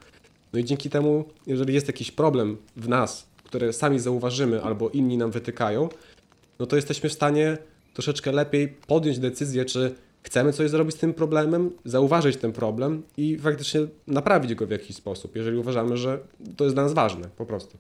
No 0.54 0.60
i 0.60 0.66
dzięki 0.66 0.90
temu, 0.90 1.26
jeżeli 1.48 1.74
jest 1.74 1.88
jakiś 1.88 2.12
problem 2.12 2.58
w 2.76 2.90
nas, 2.90 3.28
który 3.44 3.74
sami 3.74 4.00
zauważymy 4.00 4.64
albo 4.64 4.90
inni 4.90 5.18
nam 5.18 5.32
wytykają, 5.32 5.90
no 6.60 6.66
to 6.66 6.76
jesteśmy 6.76 7.10
w 7.10 7.14
stanie 7.14 7.58
troszeczkę 7.94 8.32
lepiej 8.32 8.68
podjąć 8.68 9.20
decyzję, 9.20 9.66
czy 9.66 9.96
chcemy 10.24 10.54
coś 10.54 10.70
zrobić 10.70 10.96
z 10.96 11.00
tym 11.00 11.14
problemem, 11.14 11.72
zauważyć 11.86 12.38
ten 12.38 12.52
problem 12.52 13.04
i 13.18 13.38
faktycznie 13.38 13.82
naprawić 14.08 14.56
go 14.56 14.68
w 14.68 14.72
jakiś 14.72 14.96
sposób, 14.96 15.36
jeżeli 15.36 15.58
uważamy, 15.58 15.98
że 15.98 16.20
to 16.58 16.64
jest 16.64 16.76
dla 16.76 16.84
nas 16.84 16.94
ważne, 16.94 17.30
po 17.38 17.46
prostu. 17.46 17.78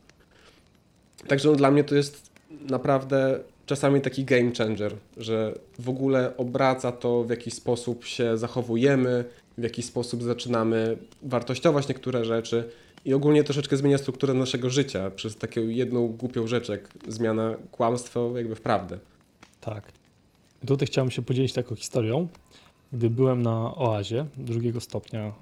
Także 1.27 1.49
no, 1.49 1.55
dla 1.55 1.71
mnie 1.71 1.83
to 1.83 1.95
jest 1.95 2.31
naprawdę 2.69 3.39
czasami 3.71 4.01
taki 4.01 4.25
game 4.25 4.51
changer, 4.57 4.95
że 5.17 5.53
w 5.79 5.89
ogóle 5.89 6.37
obraca 6.37 6.91
to, 6.91 7.23
w 7.23 7.29
jaki 7.29 7.51
sposób 7.51 8.05
się 8.05 8.37
zachowujemy, 8.37 9.25
w 9.57 9.63
jaki 9.63 9.83
sposób 9.83 10.23
zaczynamy 10.23 10.97
wartościować 11.23 11.87
niektóre 11.87 12.25
rzeczy 12.25 12.69
i 13.05 13.13
ogólnie 13.13 13.43
troszeczkę 13.43 13.77
zmienia 13.77 13.97
strukturę 13.97 14.33
naszego 14.33 14.69
życia 14.69 15.11
przez 15.11 15.35
taką 15.35 15.61
jedną 15.61 16.07
głupią 16.07 16.47
rzecz, 16.47 16.69
jak 16.69 16.89
zmiana 17.07 17.55
kłamstwa 17.71 18.19
jakby 18.35 18.55
w 18.55 18.61
prawdę. 18.61 18.99
Tak. 19.61 19.91
Tutaj 20.67 20.87
chciałem 20.87 21.11
się 21.11 21.21
podzielić 21.21 21.53
taką 21.53 21.75
historią. 21.75 22.27
Gdy 22.93 23.09
byłem 23.09 23.41
na 23.41 23.75
oazie 23.75 24.25
drugiego 24.37 24.81
stopnia 24.81 25.33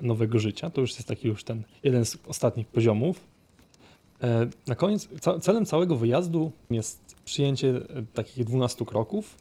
nowego 0.00 0.38
życia, 0.38 0.70
to 0.70 0.80
już 0.80 0.94
jest 0.94 1.08
taki 1.08 1.28
już 1.28 1.44
ten 1.44 1.62
jeden 1.82 2.04
z 2.04 2.16
ostatnich 2.26 2.66
poziomów. 2.66 3.20
E, 4.22 4.48
Na 4.66 4.74
koniec, 4.74 5.08
celem 5.40 5.66
całego 5.66 5.96
wyjazdu 5.96 6.52
jest 6.70 7.00
przyjęcie 7.24 7.68
e, 7.68 7.82
takich 8.14 8.44
12 8.44 8.84
kroków, 8.84 9.34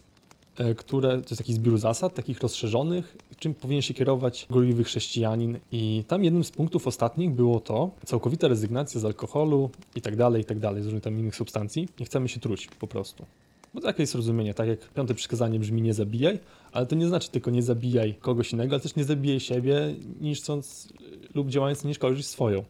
e, 0.57 0.75
które 0.75 1.09
to 1.09 1.29
jest 1.29 1.37
taki 1.37 1.53
zbiór 1.53 1.77
zasad, 1.77 2.13
takich 2.13 2.39
rozszerzonych, 2.41 3.17
czym 3.39 3.53
powinien 3.53 3.81
się 3.81 3.93
kierować 3.93 4.47
gorliwy 4.49 4.83
chrześcijanin. 4.83 5.59
I 5.71 6.03
tam 6.07 6.23
jednym 6.23 6.43
z 6.43 6.51
punktów 6.51 6.87
ostatnich 6.87 7.31
było 7.31 7.59
to 7.59 7.89
całkowita 8.05 8.47
rezygnacja 8.47 9.01
z 9.01 9.05
alkoholu 9.05 9.69
i 9.95 10.01
tak 10.01 10.15
dalej, 10.15 10.41
i 10.41 10.45
tak 10.45 10.59
dalej, 10.59 10.81
z 10.81 10.85
różnych 10.85 11.03
tam 11.03 11.19
innych 11.19 11.35
substancji. 11.35 11.87
Nie 11.99 12.05
chcemy 12.05 12.29
się 12.29 12.39
truć 12.39 12.67
po 12.79 12.87
prostu. 12.87 13.25
Bo 13.73 13.81
takie 13.81 14.03
jest 14.03 14.15
rozumienie, 14.15 14.53
tak 14.53 14.67
jak 14.67 14.79
piąte 14.79 15.13
przykazanie 15.13 15.59
brzmi 15.59 15.81
nie 15.81 15.93
zabijaj, 15.93 16.39
ale 16.71 16.85
to 16.85 16.95
nie 16.95 17.07
znaczy 17.07 17.31
tylko 17.31 17.51
nie 17.51 17.63
zabijaj 17.63 18.13
kogoś 18.13 18.53
innego, 18.53 18.75
ale 18.75 18.81
też 18.81 18.95
nie 18.95 19.03
zabijaj 19.03 19.39
siebie, 19.39 19.95
niszcząc 20.21 20.93
lub 21.35 21.49
działając 21.49 21.83
na 21.83 21.89
niekorzyść 21.89 22.27
swoją. 22.27 22.63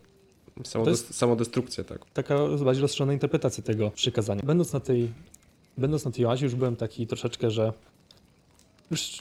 Jest- 0.87 1.13
Samodestrukcja, 1.13 1.83
tak. 1.83 2.05
Taka 2.13 2.47
bardziej 2.47 2.81
rozszerzona 2.81 3.13
interpretacja 3.13 3.63
tego 3.63 3.91
przykazania. 3.91 4.41
Będąc 4.45 4.73
na 4.73 4.79
tej, 4.79 5.13
będąc 5.77 6.05
na 6.05 6.11
tej 6.11 6.25
oazie 6.25 6.45
już 6.45 6.55
byłem 6.55 6.75
taki 6.75 7.07
troszeczkę, 7.07 7.51
że 7.51 7.73
już 8.91 9.17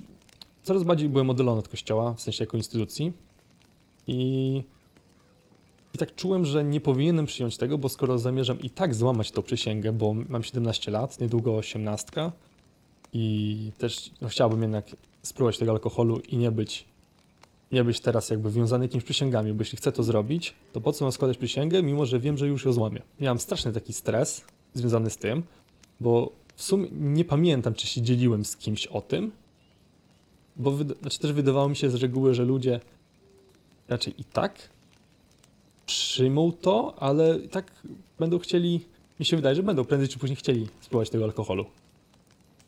coraz 0.62 0.83
bardziej 0.83 1.09
byłem 1.09 1.31
oddalony 1.31 1.59
od 1.59 1.69
kościoła, 1.69 2.14
w 2.14 2.21
sensie 2.21 2.45
jako 2.45 2.57
instytucji 2.57 3.12
i, 4.07 4.62
i 5.95 5.99
tak 5.99 6.14
czułem, 6.14 6.45
że 6.45 6.64
nie 6.64 6.81
powinienem 6.81 7.26
przyjąć 7.26 7.57
tego, 7.57 7.78
bo 7.78 7.88
skoro 7.88 8.19
zamierzam 8.19 8.61
i 8.61 8.71
tak 8.71 8.95
złamać 8.95 9.31
tą 9.31 9.43
przysięgę, 9.43 9.93
bo 9.93 10.14
mam 10.28 10.43
17 10.43 10.90
lat, 10.90 11.21
niedługo 11.21 11.57
18 11.57 12.31
i 13.12 13.73
też 13.78 14.11
no, 14.21 14.28
chciałbym 14.28 14.62
jednak 14.62 14.97
spróbować 15.23 15.59
tego 15.59 15.73
alkoholu 15.73 16.19
i 16.19 16.37
nie 16.37 16.50
być 16.50 16.85
nie 17.73 17.85
być 17.85 18.01
teraz 18.01 18.31
jakby 18.31 18.51
wiązany 18.51 18.85
jakimiś 18.85 19.05
przysięgami, 19.05 19.53
bo 19.53 19.63
jeśli 19.63 19.79
chcę 19.79 19.93
to 19.93 20.03
zrobić, 20.03 20.55
to 20.73 20.81
po 20.81 20.93
co 20.93 21.05
mam 21.05 21.13
składać 21.13 21.39
przysięgę, 21.39 21.83
mimo 21.83 22.07
że 22.07 22.21
wiem, 22.21 22.39
że 22.39 22.47
już 22.47 22.65
ją 22.65 22.73
złamię. 22.73 23.03
Miałem 23.21 23.39
straszny 23.39 23.73
taki 23.73 23.93
stres 23.93 24.45
związany 24.75 25.11
z 25.11 25.17
tym, 25.17 25.43
bo 26.01 26.33
w 26.57 26.63
sumie 26.63 26.89
nie 26.93 27.25
pamiętam, 27.25 27.75
czy 27.75 27.87
się 27.87 28.03
dzieliłem 28.03 28.45
z 28.45 28.57
kimś 28.57 28.87
o 28.87 29.01
tym, 29.01 29.33
bo 30.57 30.77
znaczy 31.01 31.19
też 31.19 31.33
wydawało 31.33 31.69
mi 31.69 31.77
się 31.77 31.91
z 31.91 31.95
reguły, 31.95 32.35
że 32.35 32.45
ludzie 32.45 32.81
raczej 33.89 34.21
i 34.21 34.25
tak 34.25 34.69
przyjmą 35.87 36.53
to, 36.53 36.95
ale 36.99 37.39
i 37.39 37.49
tak 37.49 37.73
będą 38.19 38.39
chcieli, 38.39 38.81
mi 39.21 39.27
się 39.27 39.37
wydaje, 39.37 39.57
że 39.57 39.63
będą 39.63 39.85
prędzej 39.85 40.09
czy 40.09 40.19
później 40.19 40.37
chcieli 40.37 40.69
spróbować 40.81 41.11
tego 41.11 41.25
alkoholu. 41.25 41.65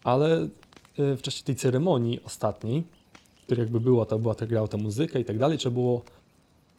Ale 0.05 0.49
y, 0.99 1.17
w 1.17 1.23
czasie 1.23 1.45
tej 1.45 1.57
ceremonii 1.57 2.21
ostatniej, 2.25 2.85
który 3.49 3.63
jakby 3.63 3.81
było, 3.81 4.07
to 4.07 4.19
była 4.19 4.35
ta 4.35 4.47
grała 4.47 4.69
ta 4.69 4.77
muzyka 4.77 5.19
i 5.19 5.25
tak 5.25 5.39
dalej, 5.39 5.59
trzeba 5.59 5.75
było 5.75 6.03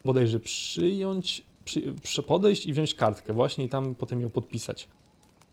bodajże 0.04 0.40
przyjąć, 0.40 1.42
przy, 1.64 1.94
przy, 2.02 2.22
podejść 2.22 2.66
i 2.66 2.72
wziąć 2.72 2.94
kartkę 2.94 3.32
właśnie 3.32 3.64
i 3.64 3.68
tam 3.68 3.94
potem 3.94 4.20
ją 4.20 4.30
podpisać. 4.30 4.88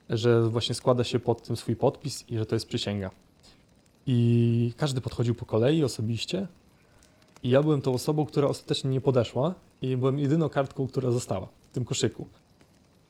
Że 0.10 0.50
właśnie 0.50 0.76
składa 0.76 1.04
się 1.04 1.20
pod 1.20 1.42
tym 1.42 1.56
swój 1.56 1.76
podpis 1.76 2.26
i 2.30 2.38
że 2.38 2.46
to 2.46 2.56
jest 2.56 2.68
przysięga. 2.68 3.12
I 4.08 4.74
każdy 4.78 5.02
podchodził 5.02 5.36
po 5.36 5.46
kolei 5.46 5.84
osobiście 5.84 6.48
i 7.44 7.50
ja 7.50 7.64
byłem 7.64 7.82
tą 7.82 7.94
osobą, 7.94 8.26
która 8.26 8.48
ostatecznie 8.48 8.90
nie 8.90 9.02
podeszła 9.02 9.56
i 9.82 9.98
byłem 9.98 10.20
jedyną 10.20 10.50
kartką, 10.50 10.88
która 10.88 11.12
została 11.12 11.48
w 11.72 11.72
tym 11.72 11.86
koszyku. 11.86 12.28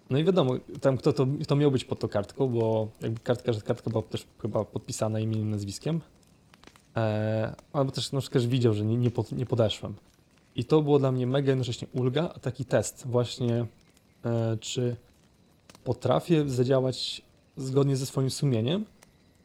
No 0.10 0.18
i 0.18 0.24
wiadomo, 0.24 0.54
tam 0.82 0.98
kto 0.98 1.14
to, 1.14 1.28
to 1.48 1.56
miał 1.56 1.72
być 1.72 1.86
pod 1.86 2.00
tą 2.00 2.08
kartką, 2.08 2.48
bo 2.48 2.88
jakby 3.02 3.20
kartka, 3.20 3.54
że 3.54 3.62
kartka 3.62 3.90
była 3.90 4.04
też 4.04 4.28
chyba 4.42 4.66
podpisana 4.66 5.20
imieniem, 5.20 5.50
nazwiskiem. 5.52 6.02
Eee, 6.98 7.52
albo 7.74 7.92
też 7.92 8.12
na 8.12 8.22
przykład 8.22 8.44
widział, 8.44 8.74
że 8.74 8.86
nie, 8.86 8.98
nie, 8.98 9.12
pod, 9.12 9.32
nie 9.32 9.46
podeszłem. 9.46 9.94
I 10.56 10.66
to 10.66 10.82
było 10.82 11.00
dla 11.00 11.12
mnie 11.12 11.28
mega 11.28 11.50
jednocześnie 11.50 11.88
ulga, 11.94 12.30
a 12.36 12.40
taki 12.40 12.66
test 12.66 13.08
właśnie, 13.08 13.66
e, 14.26 14.58
czy 14.60 14.96
potrafię 15.84 16.50
zadziałać 16.50 17.22
zgodnie 17.58 17.96
ze 17.96 18.06
swoim 18.06 18.30
sumieniem 18.30 18.86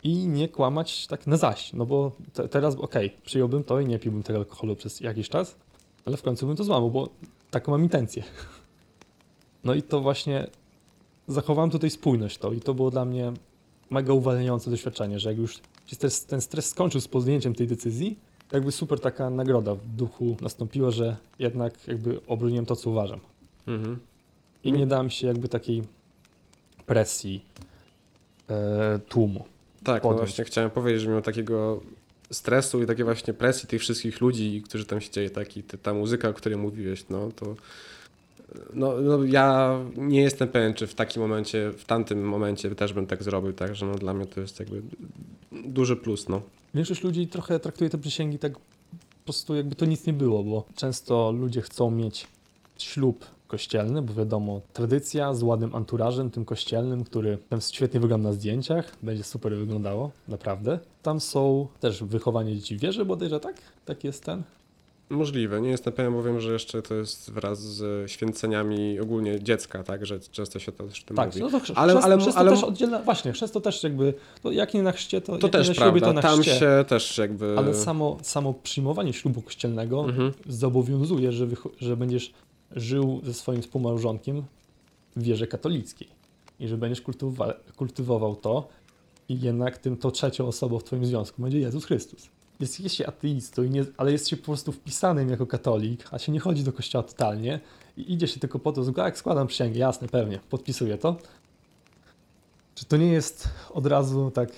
i 0.03 0.29
nie 0.29 0.49
kłamać 0.49 1.07
tak 1.07 1.27
na 1.27 1.37
zaś. 1.37 1.73
No 1.73 1.87
bo 1.87 2.13
te, 2.33 2.49
teraz, 2.49 2.75
okej, 2.75 3.17
przyjąłbym 3.25 3.65
to 3.65 3.81
i 3.81 3.87
nie 3.87 3.99
piłbym 3.99 4.23
tego 4.23 4.39
alkoholu 4.39 4.77
przez 4.77 5.01
jakiś 5.01 5.29
czas, 5.29 5.57
ale 6.05 6.17
w 6.17 6.23
końcu 6.23 6.47
bym 6.47 6.57
to 6.57 6.65
złamał, 6.65 6.91
bo 6.91 7.09
taką 7.51 7.73
mam 7.73 7.83
intencję. 7.83 8.23
No 9.65 9.75
i 9.75 9.83
to 9.83 10.01
właśnie 10.01 10.47
zachowałem 11.29 11.71
tutaj 11.71 11.91
spójność 11.91 12.39
to 12.39 12.53
i 12.53 12.61
to 12.61 12.75
było 12.75 12.91
dla 12.91 13.05
mnie 13.05 13.33
mega 13.91 14.13
uwalniające 14.13 14.71
doświadczenie, 14.71 15.19
że 15.19 15.29
jak 15.29 15.39
już 15.39 15.61
się 15.93 15.97
stres, 15.97 16.27
ten 16.27 16.41
stres 16.41 16.69
skończył 16.69 17.01
z 17.01 17.09
podjęciem 17.09 17.55
tej 17.55 17.67
decyzji, 17.67 18.19
jakby 18.53 18.73
super 18.73 19.01
taka 19.01 19.31
nagroda 19.31 19.75
w 19.75 19.87
duchu 19.87 20.37
nastąpiła, 20.41 20.91
że 20.91 21.17
jednak 21.39 21.89
jakby 21.89 22.21
obroniłem 22.27 22.67
to, 22.67 22.77
co 22.77 22.91
uważam. 22.91 23.21
Mhm. 23.67 23.99
I 24.65 24.73
nie 24.73 24.87
dałem 24.87 25.11
się 25.11 25.27
jakby 25.27 25.49
takiej 25.49 25.83
presji 26.87 27.45
e, 28.51 29.01
tłumu. 29.09 29.45
Tak, 29.85 30.05
no 30.05 30.15
właśnie 30.15 30.45
chciałem 30.45 30.71
powiedzieć, 30.71 31.03
że 31.03 31.09
mimo 31.09 31.23
takiego 31.23 31.81
stresu 32.31 32.83
i 32.83 32.87
takiej 32.87 33.05
właśnie 33.05 33.35
presji 33.35 33.69
tych 33.69 33.81
wszystkich 33.81 34.21
ludzi, 34.21 34.63
którzy 34.65 34.85
tam 34.85 35.01
siedzieli, 35.01 35.31
tak, 35.31 35.57
i 35.57 35.63
ta 35.63 35.95
muzyka, 35.95 36.29
o 36.29 36.33
której 36.35 36.59
mówiłeś, 36.59 37.05
no 37.11 37.33
to 37.37 37.55
no, 38.75 39.01
no 39.01 39.25
ja 39.25 39.79
nie 39.97 40.23
jestem 40.23 40.49
pewien, 40.49 40.75
czy 40.75 40.87
w 40.87 40.95
takim 40.95 41.23
momencie, 41.23 41.73
w 41.73 41.85
tamtym 41.85 42.25
momencie 42.29 42.75
też 42.75 42.93
bym 42.93 43.07
tak 43.07 43.23
zrobił, 43.23 43.53
także 43.53 43.87
no 43.87 43.95
dla 43.95 44.15
mnie 44.15 44.27
to 44.27 44.41
jest 44.41 44.61
jakby 44.61 44.83
duży 45.73 45.97
plus, 45.97 46.29
no. 46.29 46.43
Większość 46.75 47.03
ludzi 47.03 47.27
trochę 47.27 47.61
traktuje 47.61 47.91
te 47.91 47.99
przysięgi 47.99 48.39
tak 48.39 48.53
po 48.53 49.25
prostu 49.25 49.55
jakby 49.55 49.75
to 49.75 49.87
nic 49.87 50.07
nie 50.07 50.13
było, 50.13 50.45
bo 50.45 50.65
często 50.77 51.33
ludzie 51.33 51.63
chcą 51.63 51.91
mieć 51.91 52.27
ślub 52.79 53.25
kościelny, 53.49 54.03
bo 54.03 54.15
wiadomo, 54.15 54.61
tradycja 54.73 55.35
z 55.35 55.43
ładnym 55.43 55.75
anturażem, 55.75 56.31
tym 56.31 56.45
kościelnym, 56.45 57.05
który 57.05 57.39
tam 57.49 57.61
świetnie 57.61 58.01
wygląda 58.01 58.29
na 58.29 58.35
zdjęciach, 58.35 58.97
będzie 59.03 59.25
super 59.25 59.57
wyglądało, 59.57 60.11
naprawdę. 60.29 60.79
Tam 61.03 61.21
są 61.21 61.67
też 61.81 62.05
wychowanie 62.05 62.55
dzieci 62.57 62.77
w 62.77 62.81
wierze 62.81 63.05
bodajże, 63.05 63.41
tak? 63.41 63.57
Tak 63.85 64.05
jest 64.05 64.25
ten? 64.25 64.43
Możliwe, 65.13 65.61
nie 65.61 65.69
jestem 65.71 65.93
pewien, 65.93 66.13
bo 66.13 66.23
wiem, 66.23 66.41
że 66.41 66.53
jeszcze 66.53 66.83
to 66.83 66.95
jest 66.95 67.31
wraz 67.31 67.61
z 67.63 68.11
święceniami 68.11 69.01
ogólnie 69.01 69.43
dziecka, 69.43 69.83
tak, 69.83 70.07
że 70.07 70.21
często 70.21 70.59
się 70.59 70.73
to 70.73 70.85
też 70.85 71.05
tym 71.05 71.17
Tak, 71.17 71.27
mówi. 71.29 71.41
no 71.41 71.51
to 71.51 71.61
chrzest, 71.61 71.79
Ale- 71.79 71.93
chrzest, 71.93 72.07
ale- 72.07 72.19
chrzest 72.19 72.39
ale- 72.39 72.51
też 72.51 72.65
oddzielna, 72.65 73.03
właśnie, 73.03 73.33
chrzest 73.33 73.55
to 73.55 73.61
też 73.61 73.83
jakby, 73.83 74.15
to 74.43 74.53
jak 74.53 74.75
nie 74.75 74.83
na 74.83 74.93
chrzcie, 74.93 75.21
to, 75.21 75.39
To 75.39 75.49
też 75.49 75.69
na 75.69 75.75
ślubie, 75.75 76.01
prawda, 76.01 76.07
to 76.07 76.13
na 76.13 76.23
tam 76.23 76.41
chrzcie. 76.41 76.59
się 76.59 76.85
też 76.89 77.19
jakby... 77.19 77.55
Ale 77.59 77.75
samo, 77.75 78.19
samo 78.23 78.55
przyjmowanie 78.55 79.13
ślubu 79.13 79.43
kościelnego 79.43 80.05
Mhm. 80.05 80.33
zobowiązuje, 80.49 81.33
że, 81.33 81.47
że 81.81 81.97
będziesz 81.97 82.33
żył 82.77 83.21
ze 83.25 83.35
swoim 83.35 83.63
współmałżonkiem 83.63 84.43
w 85.17 85.23
wierze 85.23 85.47
katolickiej 85.47 86.09
i 86.61 86.69
że 86.69 86.77
będziesz 86.77 87.03
kultywowa- 87.03 87.55
kultywował 87.77 88.37
to 88.37 88.69
i 89.29 89.41
jednak 89.41 89.79
tym 89.79 89.97
to 89.97 90.11
trzecią 90.11 90.47
osobą 90.47 90.79
w 90.79 90.85
twoim 90.85 91.07
związku 91.07 91.43
będzie 91.43 91.59
Jezus 91.59 91.85
Chrystus. 91.85 92.29
Jest, 92.63 92.81
jest 92.81 92.95
się 92.95 93.07
ateistą, 93.07 93.63
i 93.63 93.71
nie, 93.71 93.85
ale 93.97 94.13
jest 94.13 94.29
się 94.29 94.37
po 94.37 94.45
prostu 94.45 94.73
wpisanym 94.73 95.31
jako 95.31 95.47
katolik, 95.47 96.05
a 96.11 96.19
się 96.19 96.33
nie 96.33 96.41
chodzi 96.41 96.65
do 96.65 96.73
kościoła 96.73 97.05
totalnie 97.05 97.61
i 97.97 98.13
idzie 98.13 98.29
się 98.29 98.41
tylko 98.41 98.59
po 98.59 98.73
to, 98.73 98.85
że 98.85 98.93
jak 98.97 99.19
składam 99.19 99.47
przysięgę, 99.47 99.79
jasne, 99.79 100.09
pewnie, 100.09 100.39
podpisuję 100.51 100.99
to. 100.99 101.17
Czy 102.75 102.85
to 102.85 102.97
nie 102.97 103.13
jest 103.13 103.49
od 103.71 103.87
razu 103.87 104.31
tak... 104.31 104.49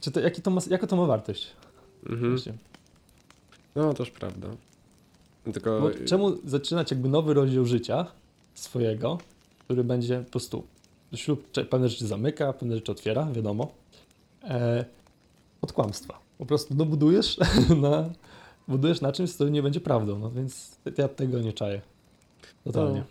Czy 0.00 0.10
to, 0.10 0.20
jaki 0.20 0.42
to 0.42 0.50
ma, 0.50 0.60
jaka 0.70 0.86
to 0.86 0.96
ma 0.96 1.06
wartość? 1.06 1.50
Mhm. 2.06 2.30
Właśnie. 2.30 2.52
No, 3.74 3.94
też 3.94 4.10
prawda. 4.10 4.48
Tylko... 5.52 5.80
Bo 5.80 5.90
czemu 6.06 6.36
zaczynać 6.44 6.90
jakby 6.90 7.08
nowy 7.08 7.34
rozdział 7.34 7.64
życia 7.64 8.06
swojego, 8.54 9.18
który 9.58 9.84
będzie 9.84 10.18
po 10.18 10.30
prostu 10.30 10.66
ślub 11.14 11.50
pewne 11.70 11.88
rzeczy 11.88 12.06
zamyka, 12.06 12.52
pewne 12.52 12.74
rzeczy 12.74 12.92
otwiera, 12.92 13.26
wiadomo, 13.32 13.72
e, 14.44 14.84
od 15.62 15.72
kłamstwa. 15.72 16.23
Po 16.38 16.46
prostu 16.46 16.74
no, 16.74 16.84
budujesz 16.84 17.38
na, 17.82 18.10
budujesz 18.68 19.00
na 19.00 19.12
czymś, 19.12 19.32
co 19.32 19.48
nie 19.48 19.62
będzie 19.62 19.80
prawdą, 19.80 20.18
no 20.18 20.30
więc 20.30 20.76
ja 20.98 21.08
tego 21.08 21.40
nie 21.40 21.52
czaję. 21.52 21.80
Totalnie. 22.64 22.98
No. 22.98 23.04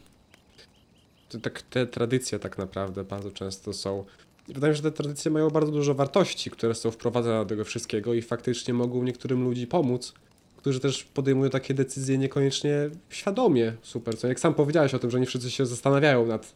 To 1.30 1.40
tak, 1.40 1.62
te 1.62 1.88
tradycje 1.88 2.40
tak 2.40 2.58
naprawdę 2.58 3.04
bardzo 3.04 3.32
często 3.32 3.74
są. 3.74 4.06
Wydaje 4.48 4.72
mi 4.72 4.78
się, 4.78 4.84
że 4.84 4.92
te 4.92 4.98
tradycje 4.98 5.32
mają 5.32 5.50
bardzo 5.50 5.72
dużo 5.72 5.94
wartości, 5.94 6.52
które 6.52 6.76
są 6.76 6.92
wprowadzane 6.92 7.40
do 7.40 7.46
tego 7.46 7.64
wszystkiego 7.64 8.14
i 8.14 8.22
faktycznie 8.22 8.74
mogą 8.74 9.04
niektórym 9.04 9.44
ludzi 9.44 9.68
pomóc, 9.68 10.14
którzy 10.58 10.80
też 10.80 11.04
podejmują 11.04 11.50
takie 11.50 11.74
decyzje 11.74 12.18
niekoniecznie 12.18 12.90
świadomie. 13.10 13.74
Super, 13.82 14.18
co 14.18 14.28
jak 14.28 14.40
sam 14.40 14.54
powiedziałeś 14.54 14.94
o 14.94 15.00
tym, 15.00 15.12
że 15.12 15.20
nie 15.20 15.26
wszyscy 15.26 15.52
się 15.52 15.66
zastanawiają 15.66 16.26
nad 16.26 16.54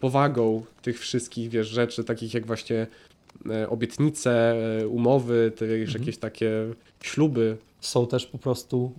powagą 0.00 0.64
tych 0.82 0.98
wszystkich, 0.98 1.50
wiesz, 1.50 1.68
rzeczy, 1.68 2.04
takich 2.04 2.34
jak 2.34 2.46
właśnie 2.46 2.86
obietnice, 3.68 4.54
e, 4.80 4.88
umowy, 4.88 5.52
też 5.56 5.70
Mhm. 5.70 6.00
jakieś 6.00 6.18
takie 6.18 6.50
śluby. 7.02 7.56
Są 7.80 8.06
też 8.06 8.26
po 8.26 8.38
prostu 8.38 8.92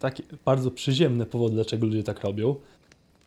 takie 0.00 0.22
bardzo 0.44 0.70
przyziemne 0.70 1.26
powody, 1.26 1.54
dlaczego 1.54 1.86
ludzie 1.86 2.02
tak 2.02 2.20
robią. 2.20 2.56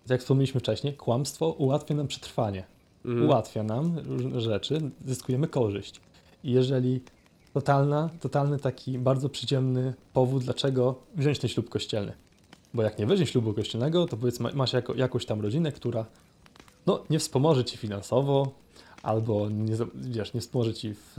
Jak 0.10 0.22
wspomnieliśmy 0.22 0.60
wcześniej, 0.60 0.94
kłamstwo 0.94 1.50
ułatwia 1.50 1.96
nam 1.96 2.08
przetrwanie. 2.08 2.63
Mhm. 3.06 3.25
ułatwia 3.25 3.63
nam 3.63 3.98
różne 4.08 4.42
rzeczy, 4.42 4.82
zyskujemy 5.06 5.48
korzyść. 5.48 6.01
I 6.44 6.51
jeżeli 6.51 7.01
totalna, 7.54 8.10
totalny 8.20 8.60
taki 8.60 9.00
bardzo 9.00 9.30
przyziemny 9.30 9.94
powód, 10.13 10.44
dlaczego 10.44 10.96
wziąć 11.16 11.39
ten 11.39 11.50
ślub 11.50 11.70
kościelny. 11.70 12.13
Bo 12.74 12.84
jak 12.84 13.00
nie 13.00 13.06
weźmiesz 13.06 13.30
ślubu 13.30 13.54
kościelnego, 13.54 14.06
to 14.08 14.18
powiedzmy 14.18 14.50
masz 14.54 14.74
jako, 14.74 14.96
jakąś 14.96 15.25
tam 15.25 15.42
rodzinę, 15.42 15.72
która 15.72 16.06
no, 16.86 17.04
nie 17.10 17.20
wspomoże 17.20 17.66
ci 17.66 17.78
finansowo, 17.78 18.51
albo 19.03 19.50
nie, 19.50 19.75
wiesz, 19.96 20.34
nie 20.34 20.41
wspomoże 20.41 20.74
ci 20.74 20.94
w, 20.94 21.18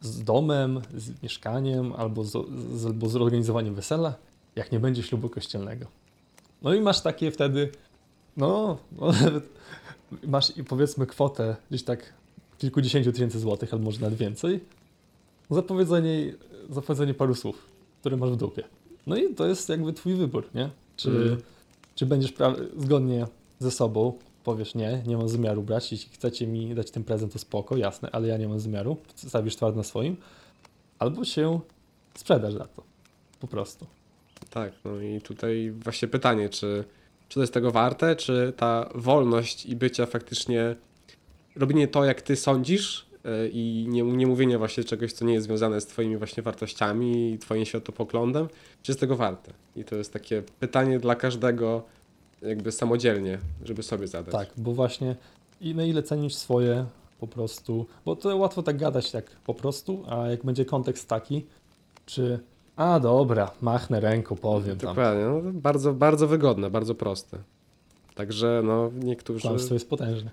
z 0.00 0.24
domem, 0.24 0.80
z 0.96 1.22
mieszkaniem 1.22 1.92
albo 1.92 2.24
z, 2.24 2.30
z, 2.76 2.86
albo 2.86 3.08
z 3.08 3.16
organizowaniem 3.16 3.74
wesela, 3.74 4.14
jak 4.56 4.72
nie 4.72 4.80
będzie 4.80 5.02
ślubu 5.02 5.28
kościelnego. 5.28 5.86
No 6.62 6.74
i 6.74 6.80
masz 6.80 7.00
takie 7.00 7.30
wtedy, 7.30 7.70
no, 8.36 8.78
no 9.00 9.12
masz 10.26 10.56
i 10.56 10.64
powiedzmy 10.64 11.06
kwotę 11.06 11.56
gdzieś 11.70 11.82
tak 11.82 12.12
kilkudziesięciu 12.58 13.12
tysięcy 13.12 13.40
złotych, 13.40 13.72
albo 13.72 13.84
może 13.84 14.00
nawet 14.00 14.18
więcej, 14.18 14.60
za 15.50 15.62
powiedzenie, 15.62 16.34
za 16.70 16.82
powiedzenie 16.82 17.14
paru 17.14 17.34
słów, 17.34 17.66
które 18.00 18.16
masz 18.16 18.30
w 18.30 18.36
dupie. 18.36 18.64
No 19.06 19.16
i 19.16 19.34
to 19.34 19.46
jest 19.46 19.68
jakby 19.68 19.92
twój 19.92 20.14
wybór, 20.14 20.48
nie? 20.54 20.70
Czy, 20.96 21.10
Mhm. 21.10 21.42
czy 21.94 22.06
będziesz 22.06 22.32
zgodnie 22.78 23.26
ze 23.58 23.70
sobą, 23.70 24.12
powiesz 24.44 24.74
nie, 24.74 25.02
nie 25.06 25.16
mam 25.16 25.28
zamiaru 25.28 25.62
brać, 25.62 25.92
jeśli 25.92 26.12
chcecie 26.12 26.46
mi 26.46 26.74
dać 26.74 26.90
ten 26.90 27.04
prezent, 27.04 27.32
to 27.32 27.38
spoko, 27.38 27.76
jasne, 27.76 28.10
ale 28.12 28.28
ja 28.28 28.36
nie 28.36 28.48
mam 28.48 28.60
zamiaru, 28.60 28.96
stawisz 29.14 29.56
twardo 29.56 29.76
na 29.76 29.82
swoim, 29.82 30.16
albo 30.98 31.24
się 31.24 31.60
sprzedasz 32.14 32.54
za 32.54 32.66
to, 32.66 32.82
po 33.40 33.46
prostu. 33.46 33.86
Tak, 34.50 34.72
no 34.84 35.00
i 35.00 35.20
tutaj 35.20 35.70
właśnie 35.70 36.08
pytanie, 36.08 36.48
czy, 36.48 36.84
czy 37.28 37.34
to 37.34 37.40
jest 37.40 37.54
tego 37.54 37.70
warte, 37.70 38.16
czy 38.16 38.52
ta 38.56 38.88
wolność 38.94 39.66
i 39.66 39.76
bycia 39.76 40.06
faktycznie, 40.06 40.76
robienie 41.56 41.88
to, 41.88 42.04
jak 42.04 42.22
ty 42.22 42.36
sądzisz 42.36 43.06
yy, 43.24 43.50
i 43.52 43.86
nie, 43.88 44.02
nie 44.02 44.26
mówienie 44.26 44.58
właśnie 44.58 44.84
czegoś, 44.84 45.12
co 45.12 45.24
nie 45.24 45.34
jest 45.34 45.46
związane 45.46 45.80
z 45.80 45.86
twoimi 45.86 46.16
właśnie 46.16 46.42
wartościami 46.42 47.32
i 47.32 47.38
twoim 47.38 47.64
światopoglądem, 47.64 48.48
czy 48.82 48.92
jest 48.92 49.00
tego 49.00 49.16
warte? 49.16 49.52
I 49.76 49.84
to 49.84 49.96
jest 49.96 50.12
takie 50.12 50.42
pytanie 50.60 50.98
dla 50.98 51.14
każdego 51.14 51.82
jakby 52.42 52.72
samodzielnie, 52.72 53.38
żeby 53.64 53.82
sobie 53.82 54.06
zadać. 54.06 54.32
Tak, 54.32 54.48
bo 54.56 54.72
właśnie 54.72 55.16
i 55.60 55.74
na 55.74 55.84
ile 55.84 56.02
cenisz 56.02 56.34
swoje 56.34 56.86
po 57.20 57.26
prostu, 57.26 57.86
bo 58.04 58.16
to 58.16 58.36
łatwo 58.36 58.62
tak 58.62 58.76
gadać 58.76 59.10
tak 59.10 59.30
po 59.30 59.54
prostu, 59.54 60.04
a 60.08 60.28
jak 60.28 60.44
będzie 60.44 60.64
kontekst 60.64 61.08
taki, 61.08 61.46
czy 62.06 62.40
a 62.76 63.00
dobra, 63.00 63.50
machnę 63.60 64.00
ręką, 64.00 64.36
powiem 64.36 64.78
tam, 64.78 64.88
Dokładnie, 64.88 65.24
no, 65.24 65.40
bardzo, 65.52 65.92
bardzo 65.92 66.28
wygodne, 66.28 66.70
bardzo 66.70 66.94
proste. 66.94 67.38
Także 68.14 68.62
no 68.64 68.90
niektórzy... 68.94 69.40
kłamstwo 69.40 69.74
jest 69.74 69.90
potężne. 69.90 70.30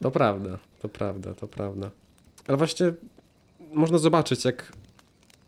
To 0.00 0.10
prawda, 0.10 0.58
to 0.82 0.88
prawda, 0.88 1.34
to 1.34 1.48
prawda. 1.48 1.90
Ale 2.48 2.56
właśnie 2.56 2.92
można 3.72 3.98
zobaczyć, 3.98 4.44
jak 4.44 4.72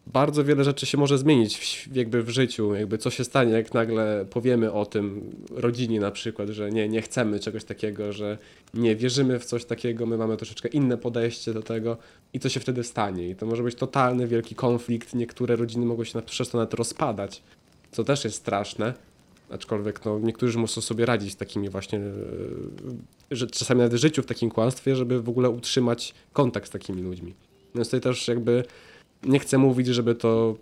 bardzo 0.06 0.44
wiele 0.44 0.64
rzeczy 0.64 0.86
się 0.86 0.98
może 0.98 1.18
zmienić 1.18 1.58
w, 1.58 1.96
jakby 1.96 2.22
w 2.22 2.30
życiu, 2.30 2.74
jakby 2.74 2.98
co 2.98 3.10
się 3.10 3.24
stanie, 3.24 3.52
jak 3.52 3.74
nagle 3.74 4.26
powiemy 4.30 4.72
o 4.72 4.86
tym 4.86 5.30
rodzinie 5.50 6.00
na 6.00 6.10
przykład, 6.10 6.48
że 6.48 6.70
nie, 6.70 6.88
nie 6.88 7.02
chcemy 7.02 7.40
czegoś 7.40 7.64
takiego, 7.64 8.12
że 8.12 8.38
nie 8.74 8.96
wierzymy 8.96 9.38
w 9.38 9.44
coś 9.44 9.64
takiego, 9.64 10.06
my 10.06 10.16
mamy 10.16 10.36
troszeczkę 10.36 10.68
inne 10.68 10.96
podejście 10.98 11.54
do 11.54 11.62
tego 11.62 11.96
i 12.32 12.40
co 12.40 12.48
się 12.48 12.60
wtedy 12.60 12.84
stanie. 12.84 13.28
I 13.28 13.36
to 13.36 13.46
może 13.46 13.62
być 13.62 13.74
totalny 13.74 14.26
wielki 14.26 14.54
konflikt, 14.54 15.14
niektóre 15.14 15.56
rodziny 15.56 15.86
mogą 15.86 16.04
się 16.04 16.22
przez 16.22 16.50
to 16.50 16.58
nawet 16.58 16.74
rozpadać, 16.74 17.42
co 17.92 18.04
też 18.04 18.24
jest 18.24 18.36
straszne. 18.36 18.94
Aczkolwiek 19.50 20.04
no, 20.04 20.18
niektórzy 20.18 20.58
muszą 20.58 20.80
sobie 20.80 21.06
radzić 21.06 21.32
z 21.32 21.36
takimi 21.36 21.68
właśnie, 21.68 21.98
e, 21.98 22.02
że 23.30 23.46
czasami 23.46 23.80
nawet 23.80 24.00
życiu 24.00 24.22
w 24.22 24.26
takim 24.26 24.50
kłamstwie, 24.50 24.96
żeby 24.96 25.22
w 25.22 25.28
ogóle 25.28 25.50
utrzymać 25.50 26.14
kontakt 26.32 26.66
z 26.66 26.70
takimi 26.70 27.02
ludźmi. 27.02 27.34
Więc 27.74 27.88
tutaj 27.88 28.00
też 28.00 28.28
jakby 28.28 28.64
nie 29.22 29.38
chcę 29.38 29.58
mówić, 29.58 29.86
żeby 29.86 30.14
to 30.14 30.56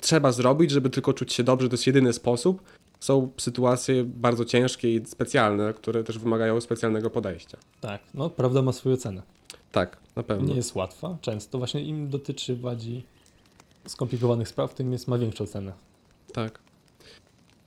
trzeba 0.00 0.32
zrobić, 0.32 0.70
żeby 0.70 0.90
tylko 0.90 1.12
czuć 1.12 1.32
się 1.32 1.42
dobrze, 1.42 1.68
to 1.68 1.74
jest 1.74 1.86
jedyny 1.86 2.12
sposób. 2.12 2.62
Są 3.00 3.30
sytuacje 3.36 4.04
bardzo 4.04 4.44
ciężkie 4.44 4.94
i 4.94 5.06
specjalne, 5.06 5.74
które 5.74 6.04
też 6.04 6.18
wymagają 6.18 6.60
specjalnego 6.60 7.10
podejścia. 7.10 7.58
Tak, 7.80 8.00
no 8.14 8.30
prawda 8.30 8.62
ma 8.62 8.72
swoją 8.72 8.96
cenę. 8.96 9.22
Tak, 9.72 9.96
na 10.16 10.22
pewno. 10.22 10.48
Nie 10.48 10.56
jest 10.56 10.74
łatwa, 10.74 11.18
często 11.20 11.58
właśnie 11.58 11.82
im 11.82 12.08
dotyczy 12.08 12.56
bardziej 12.56 13.04
skomplikowanych 13.86 14.48
spraw, 14.48 14.74
tym 14.74 14.92
jest 14.92 15.08
ma 15.08 15.18
większą 15.18 15.46
cenę. 15.46 15.72
Tak. 16.32 16.58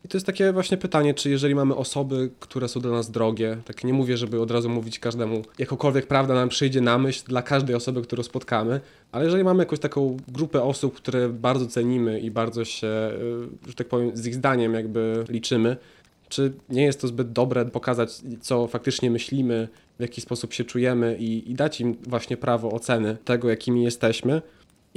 I 0.06 0.08
to 0.08 0.18
jest 0.18 0.26
takie 0.26 0.54
właśnie 0.54 0.78
pytanie, 0.78 1.14
czy 1.14 1.30
jeżeli 1.30 1.56
mamy 1.56 1.76
osoby, 1.76 2.30
które 2.40 2.68
są 2.68 2.80
dla 2.80 2.92
nas 2.92 3.12
drogie, 3.12 3.58
tak 3.66 3.84
nie 3.84 3.94
mówię, 3.94 4.18
żeby 4.18 4.42
od 4.42 4.52
razu 4.52 4.70
mówić 4.70 5.00
każdemu, 5.00 5.42
jakokolwiek 5.60 6.08
prawda 6.08 6.34
nam 6.34 6.50
przyjdzie 6.50 6.82
na 6.82 6.98
myśl 6.98 7.24
dla 7.28 7.42
każdej 7.42 7.76
osoby, 7.76 8.02
którą 8.02 8.24
spotkamy, 8.24 8.82
ale 9.12 9.26
jeżeli 9.26 9.44
mamy 9.44 9.60
jakąś 9.60 9.80
taką 9.80 10.18
grupę 10.28 10.64
osób, 10.64 10.96
które 10.96 11.30
bardzo 11.30 11.68
cenimy 11.68 12.20
i 12.20 12.32
bardzo 12.32 12.66
się, 12.66 12.88
y, 13.68 13.68
że 13.68 13.74
tak 13.74 13.88
powiem, 13.88 14.18
z 14.18 14.26
ich 14.26 14.36
zdaniem 14.36 14.74
jakby 14.74 15.24
liczymy, 15.30 15.78
czy 16.30 16.54
nie 16.70 16.84
jest 16.84 17.02
to 17.02 17.08
zbyt 17.08 17.32
dobre 17.32 17.66
pokazać, 17.66 18.22
co 18.42 18.68
faktycznie 18.68 19.12
myślimy, 19.12 19.68
w 20.00 20.02
jaki 20.02 20.22
sposób 20.22 20.54
się 20.54 20.64
czujemy 20.64 21.18
i, 21.20 21.52
i 21.52 21.54
dać 21.54 21.82
im 21.82 21.98
właśnie 22.08 22.38
prawo 22.38 22.72
oceny 22.72 23.18
tego, 23.26 23.50
jakimi 23.50 23.84
jesteśmy, 23.84 24.42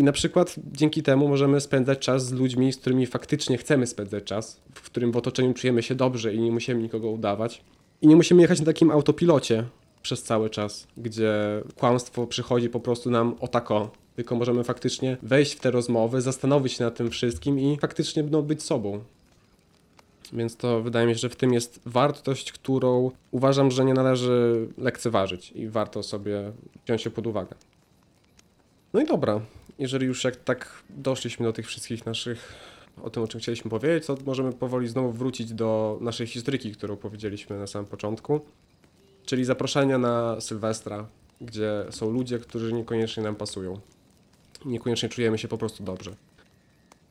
i 0.00 0.02
na 0.02 0.12
przykład 0.12 0.54
dzięki 0.72 1.02
temu 1.02 1.28
możemy 1.28 1.60
spędzać 1.60 1.98
czas 1.98 2.26
z 2.26 2.32
ludźmi, 2.32 2.72
z 2.72 2.76
którymi 2.76 3.06
faktycznie 3.06 3.58
chcemy 3.58 3.86
spędzać 3.86 4.24
czas, 4.24 4.60
w 4.74 4.82
którym 4.82 5.12
w 5.12 5.16
otoczeniu 5.16 5.54
czujemy 5.54 5.82
się 5.82 5.94
dobrze 5.94 6.34
i 6.34 6.40
nie 6.40 6.52
musimy 6.52 6.82
nikogo 6.82 7.10
udawać. 7.10 7.62
I 8.02 8.06
nie 8.08 8.16
musimy 8.16 8.42
jechać 8.42 8.60
na 8.60 8.66
takim 8.66 8.90
autopilocie 8.90 9.64
przez 10.02 10.22
cały 10.22 10.50
czas, 10.50 10.86
gdzie 10.96 11.34
kłamstwo 11.76 12.26
przychodzi 12.26 12.68
po 12.68 12.80
prostu 12.80 13.10
nam 13.10 13.34
o 13.40 13.48
tako. 13.48 13.90
Tylko 14.16 14.36
możemy 14.36 14.64
faktycznie 14.64 15.16
wejść 15.22 15.52
w 15.52 15.60
te 15.60 15.70
rozmowy, 15.70 16.20
zastanowić 16.20 16.72
się 16.72 16.84
nad 16.84 16.96
tym 16.96 17.10
wszystkim 17.10 17.58
i 17.58 17.78
faktycznie 17.80 18.22
no, 18.22 18.42
być 18.42 18.62
sobą. 18.62 19.00
Więc 20.32 20.56
to 20.56 20.82
wydaje 20.82 21.06
mi 21.06 21.14
się, 21.14 21.18
że 21.18 21.28
w 21.28 21.36
tym 21.36 21.52
jest 21.52 21.80
wartość, 21.86 22.52
którą 22.52 23.10
uważam, 23.30 23.70
że 23.70 23.84
nie 23.84 23.94
należy 23.94 24.68
lekceważyć 24.78 25.52
i 25.52 25.68
warto 25.68 26.02
sobie 26.02 26.52
wziąć 26.84 27.02
się 27.02 27.10
pod 27.10 27.26
uwagę. 27.26 27.54
No 28.92 29.00
i 29.00 29.06
dobra, 29.06 29.40
jeżeli 29.78 30.06
już 30.06 30.24
jak 30.24 30.36
tak 30.36 30.82
doszliśmy 30.90 31.46
do 31.46 31.52
tych 31.52 31.66
wszystkich 31.66 32.06
naszych, 32.06 32.54
o 33.02 33.10
tym 33.10 33.22
o 33.22 33.28
czym 33.28 33.40
chcieliśmy 33.40 33.70
powiedzieć, 33.70 34.06
to 34.06 34.16
możemy 34.26 34.52
powoli 34.52 34.88
znowu 34.88 35.12
wrócić 35.12 35.54
do 35.54 35.98
naszej 36.00 36.26
historyki, 36.26 36.72
którą 36.72 36.96
powiedzieliśmy 36.96 37.58
na 37.58 37.66
samym 37.66 37.86
początku, 37.86 38.40
czyli 39.26 39.44
zaproszenia 39.44 39.98
na 39.98 40.40
Sylwestra, 40.40 41.06
gdzie 41.40 41.84
są 41.90 42.10
ludzie, 42.10 42.38
którzy 42.38 42.72
niekoniecznie 42.72 43.22
nam 43.22 43.36
pasują. 43.36 43.80
Niekoniecznie 44.64 45.08
czujemy 45.08 45.38
się 45.38 45.48
po 45.48 45.58
prostu 45.58 45.84
dobrze. 45.84 46.14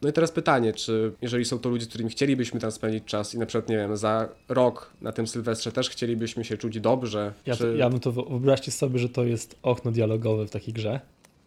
No 0.02 0.10
i 0.10 0.14
teraz 0.14 0.32
pytanie, 0.32 0.74
czy 0.74 1.12
jeżeli 1.22 1.46
są 1.46 1.60
to 1.60 1.70
ludzie, 1.70 1.86
z 1.86 1.90
którymi 1.90 2.10
chcielibyśmy 2.10 2.60
tam 2.60 2.72
spędzić 2.72 3.06
czas 3.06 3.36
i 3.36 3.38
na 3.40 3.46
przykład, 3.46 3.70
nie 3.70 3.78
wiem, 3.78 3.98
za 3.98 4.30
rok 4.50 4.94
na 5.02 5.12
tym 5.12 5.28
Sylwestrze 5.28 5.72
też 5.72 5.90
chcielibyśmy 5.90 6.46
się 6.46 6.58
czuć 6.58 6.80
dobrze, 6.80 7.34
Ja, 7.46 7.56
czy... 7.56 7.76
ja 7.78 7.90
bym 7.90 8.00
to, 8.00 8.12
wyobraźcie 8.12 8.72
sobie, 8.72 9.00
że 9.00 9.10
to 9.10 9.24
jest 9.24 9.56
okno 9.64 9.92
dialogowe 9.92 10.48
w 10.48 10.52
takiej 10.52 10.74
grze 10.74 11.00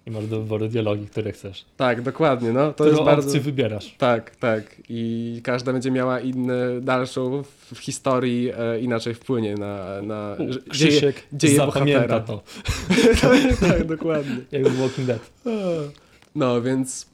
i 0.07 0.11
masz 0.11 0.27
do 0.27 0.41
wyboru 0.41 0.69
dialogi, 0.69 1.07
które 1.07 1.33
chcesz. 1.33 1.65
Tak, 1.77 2.03
dokładnie, 2.03 2.53
no. 2.53 2.67
To 2.67 2.73
Którą 2.73 2.91
jest 2.91 3.03
bardzo... 3.03 3.41
wybierasz. 3.41 3.95
Tak, 3.99 4.37
tak. 4.37 4.63
I 4.89 5.41
każda 5.45 5.73
będzie 5.73 5.91
miała 5.91 6.21
inny, 6.21 6.81
dalszą 6.81 7.43
w 7.75 7.79
historii 7.79 8.51
e, 8.59 8.81
inaczej 8.81 9.15
wpłynie 9.15 9.55
na, 9.55 10.03
na 10.03 10.37
U, 10.39 10.71
Krzysiek 10.71 11.23
dzieje 11.33 11.57
zapamięta 11.57 12.21
bohatera. 12.21 12.21
to, 12.21 12.43
tak, 13.61 13.71
tak, 13.71 13.85
dokładnie. 13.87 14.37
jak 14.53 14.69
w 14.69 14.77
Walking 14.81 15.07
Dead. 15.07 15.31
No, 16.35 16.63
więc 16.63 17.13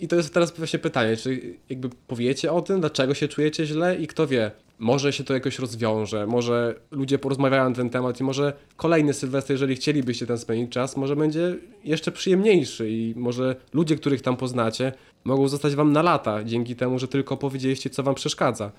i 0.00 0.08
to 0.08 0.16
jest 0.16 0.34
teraz 0.34 0.56
właśnie 0.56 0.78
pytanie, 0.78 1.16
czy 1.16 1.54
jakby 1.70 1.88
powiecie 2.06 2.52
o 2.52 2.62
tym, 2.62 2.80
dlaczego 2.80 3.14
się 3.14 3.28
czujecie 3.28 3.66
źle 3.66 3.96
i 3.96 4.06
kto 4.06 4.26
wie, 4.26 4.50
może 4.78 5.12
się 5.12 5.24
to 5.24 5.34
jakoś 5.34 5.58
rozwiąże, 5.58 6.26
może 6.26 6.74
ludzie 6.90 7.18
porozmawiają 7.18 7.68
na 7.68 7.76
ten 7.76 7.90
temat 7.90 8.20
i 8.20 8.24
może 8.24 8.52
kolejny 8.76 9.14
Sylwester, 9.14 9.54
jeżeli 9.54 9.76
chcielibyście 9.76 10.26
tam 10.26 10.38
spędzić 10.38 10.72
czas, 10.72 10.96
może 10.96 11.16
będzie 11.16 11.56
jeszcze 11.84 12.12
przyjemniejszy 12.12 12.90
i 12.90 13.14
może 13.16 13.56
ludzie, 13.72 13.96
których 13.96 14.22
tam 14.22 14.36
poznacie, 14.36 14.92
mogą 15.24 15.48
zostać 15.48 15.74
wam 15.74 15.92
na 15.92 16.02
lata, 16.02 16.44
dzięki 16.44 16.76
temu, 16.76 16.98
że 16.98 17.08
tylko 17.08 17.36
powiedzieliście, 17.36 17.90
co 17.90 18.02
wam 18.02 18.14
przeszkadza. 18.14 18.72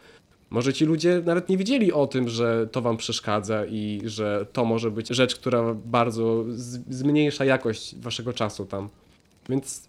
Może 0.49 0.73
ci 0.73 0.85
ludzie 0.85 1.21
nawet 1.25 1.49
nie 1.49 1.57
wiedzieli 1.57 1.93
o 1.93 2.07
tym, 2.07 2.29
że 2.29 2.67
to 2.71 2.81
wam 2.81 2.97
przeszkadza 2.97 3.65
i 3.65 4.01
że 4.05 4.45
to 4.53 4.65
może 4.65 4.91
być 4.91 5.07
rzecz, 5.07 5.35
która 5.35 5.73
bardzo 5.73 6.45
zmniejsza 6.89 7.45
jakość 7.45 7.95
waszego 7.95 8.33
czasu 8.33 8.65
tam. 8.65 8.89
Więc 9.49 9.87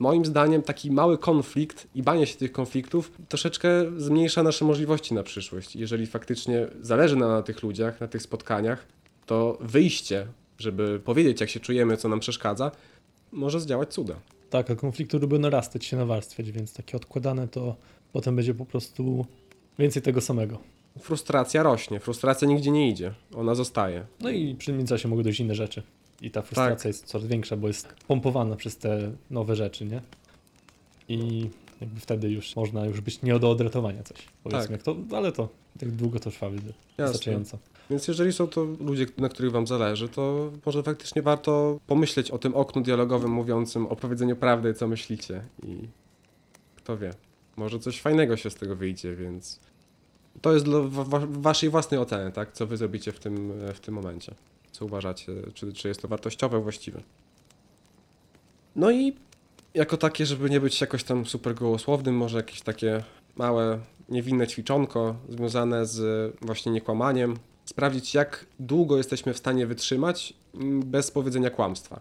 moim 0.00 0.24
zdaniem 0.24 0.62
taki 0.62 0.90
mały 0.90 1.18
konflikt 1.18 1.86
i 1.94 2.02
banie 2.02 2.26
się 2.26 2.36
tych 2.36 2.52
konfliktów 2.52 3.12
troszeczkę 3.28 3.68
zmniejsza 3.96 4.42
nasze 4.42 4.64
możliwości 4.64 5.14
na 5.14 5.22
przyszłość. 5.22 5.76
Jeżeli 5.76 6.06
faktycznie 6.06 6.66
zależy 6.80 7.16
nam 7.16 7.28
na 7.28 7.42
tych 7.42 7.62
ludziach, 7.62 8.00
na 8.00 8.08
tych 8.08 8.22
spotkaniach, 8.22 8.86
to 9.26 9.58
wyjście, 9.60 10.26
żeby 10.58 11.00
powiedzieć, 11.04 11.40
jak 11.40 11.50
się 11.50 11.60
czujemy, 11.60 11.96
co 11.96 12.08
nam 12.08 12.20
przeszkadza, 12.20 12.70
może 13.32 13.60
zdziałać 13.60 13.94
cuda. 13.94 14.14
Tak, 14.50 14.70
a 14.70 14.76
konflikty 14.76 15.18
lubią 15.18 15.38
narastać 15.38 15.84
się, 15.84 15.96
nawarstwiać, 15.96 16.50
więc 16.50 16.72
takie 16.72 16.96
odkładane 16.96 17.48
to 17.48 17.76
potem 18.12 18.36
będzie 18.36 18.54
po 18.54 18.66
prostu 18.66 19.26
więcej 19.78 20.02
tego 20.02 20.20
samego. 20.20 20.58
Frustracja 20.98 21.62
rośnie, 21.62 22.00
frustracja 22.00 22.48
nigdzie 22.48 22.70
nie 22.70 22.88
idzie, 22.88 23.14
ona 23.34 23.54
zostaje. 23.54 24.06
No 24.20 24.30
i 24.30 24.54
przy 24.54 24.72
międzyczasie 24.72 25.08
mogą 25.08 25.22
dojść 25.22 25.40
inne 25.40 25.54
rzeczy. 25.54 25.82
I 26.22 26.30
ta 26.30 26.42
frustracja 26.42 26.76
Tak. 26.76 26.84
jest 26.84 27.04
coraz 27.06 27.26
większa, 27.26 27.56
bo 27.56 27.68
jest 27.68 27.88
pompowana 28.08 28.56
przez 28.56 28.76
te 28.76 29.12
nowe 29.30 29.56
rzeczy, 29.56 29.84
nie? 29.84 30.00
I 31.08 31.50
jakby 31.80 32.00
wtedy 32.00 32.30
już 32.30 32.56
można 32.56 32.86
już 32.86 33.00
być 33.00 33.22
nie 33.22 33.38
do 33.38 33.50
odratowania 33.50 34.02
coś. 34.02 34.18
Powiedzmy, 34.42 34.62
Tak. 34.62 34.70
jak 34.70 34.82
to, 34.82 35.16
ale 35.16 35.32
to 35.32 35.48
Tak 35.80 35.90
długo 35.90 36.20
to 36.20 36.30
trwa. 36.30 36.50
Wystarczająco. 36.98 37.58
Więc 37.90 38.08
jeżeli 38.08 38.32
są 38.32 38.46
to 38.46 38.64
ludzie, 38.64 39.06
na 39.18 39.28
których 39.28 39.52
wam 39.52 39.66
zależy, 39.66 40.08
to 40.08 40.52
może 40.66 40.82
faktycznie 40.82 41.22
warto 41.22 41.80
pomyśleć 41.86 42.30
o 42.30 42.38
tym 42.38 42.54
oknu 42.54 42.82
dialogowym 42.82 43.30
mówiącym 43.30 43.86
o 43.86 43.96
powiedzeniu 43.96 44.36
prawdy, 44.36 44.74
co 44.74 44.88
myślicie. 44.88 45.42
I 45.66 45.88
kto 46.76 46.96
wie, 46.98 47.14
może 47.56 47.78
coś 47.78 48.00
fajnego 48.00 48.36
się 48.36 48.50
z 48.50 48.54
tego 48.54 48.76
wyjdzie, 48.76 49.16
więc 49.16 49.60
to 50.42 50.52
jest 50.52 50.64
dla 50.64 50.80
wa- 50.80 51.04
wa- 51.04 51.26
waszej 51.30 51.70
własnej 51.70 52.00
oceny, 52.00 52.32
tak? 52.32 52.52
Co 52.52 52.66
wy 52.66 52.76
zrobicie 52.76 53.12
w 53.12 53.18
tym, 53.20 53.52
w 53.74 53.80
tym 53.80 53.94
momencie. 53.94 54.34
Co 54.74 54.84
uważacie, 54.84 55.32
czy, 55.54 55.72
czy 55.72 55.88
jest 55.88 56.02
to 56.02 56.08
wartościowe, 56.08 56.60
właściwe. 56.60 57.02
No 58.76 58.90
i 58.90 59.12
jako 59.74 59.96
takie, 59.96 60.26
żeby 60.26 60.50
nie 60.50 60.60
być 60.60 60.80
jakoś 60.80 61.04
tam 61.04 61.26
super 61.26 61.54
gołosłownym, 61.54 62.16
może 62.16 62.36
jakieś 62.36 62.60
takie 62.60 63.04
małe, 63.36 63.80
niewinne 64.08 64.46
ćwiczonko 64.46 65.16
związane 65.28 65.86
z 65.86 66.34
właśnie 66.40 66.72
niekłamaniem. 66.72 67.36
Sprawdzić, 67.64 68.14
jak 68.14 68.46
długo 68.60 68.96
jesteśmy 68.96 69.34
w 69.34 69.38
stanie 69.38 69.66
wytrzymać 69.66 70.34
mm, 70.54 70.80
bez 70.80 71.10
powiedzenia 71.10 71.50
kłamstwa. 71.50 72.00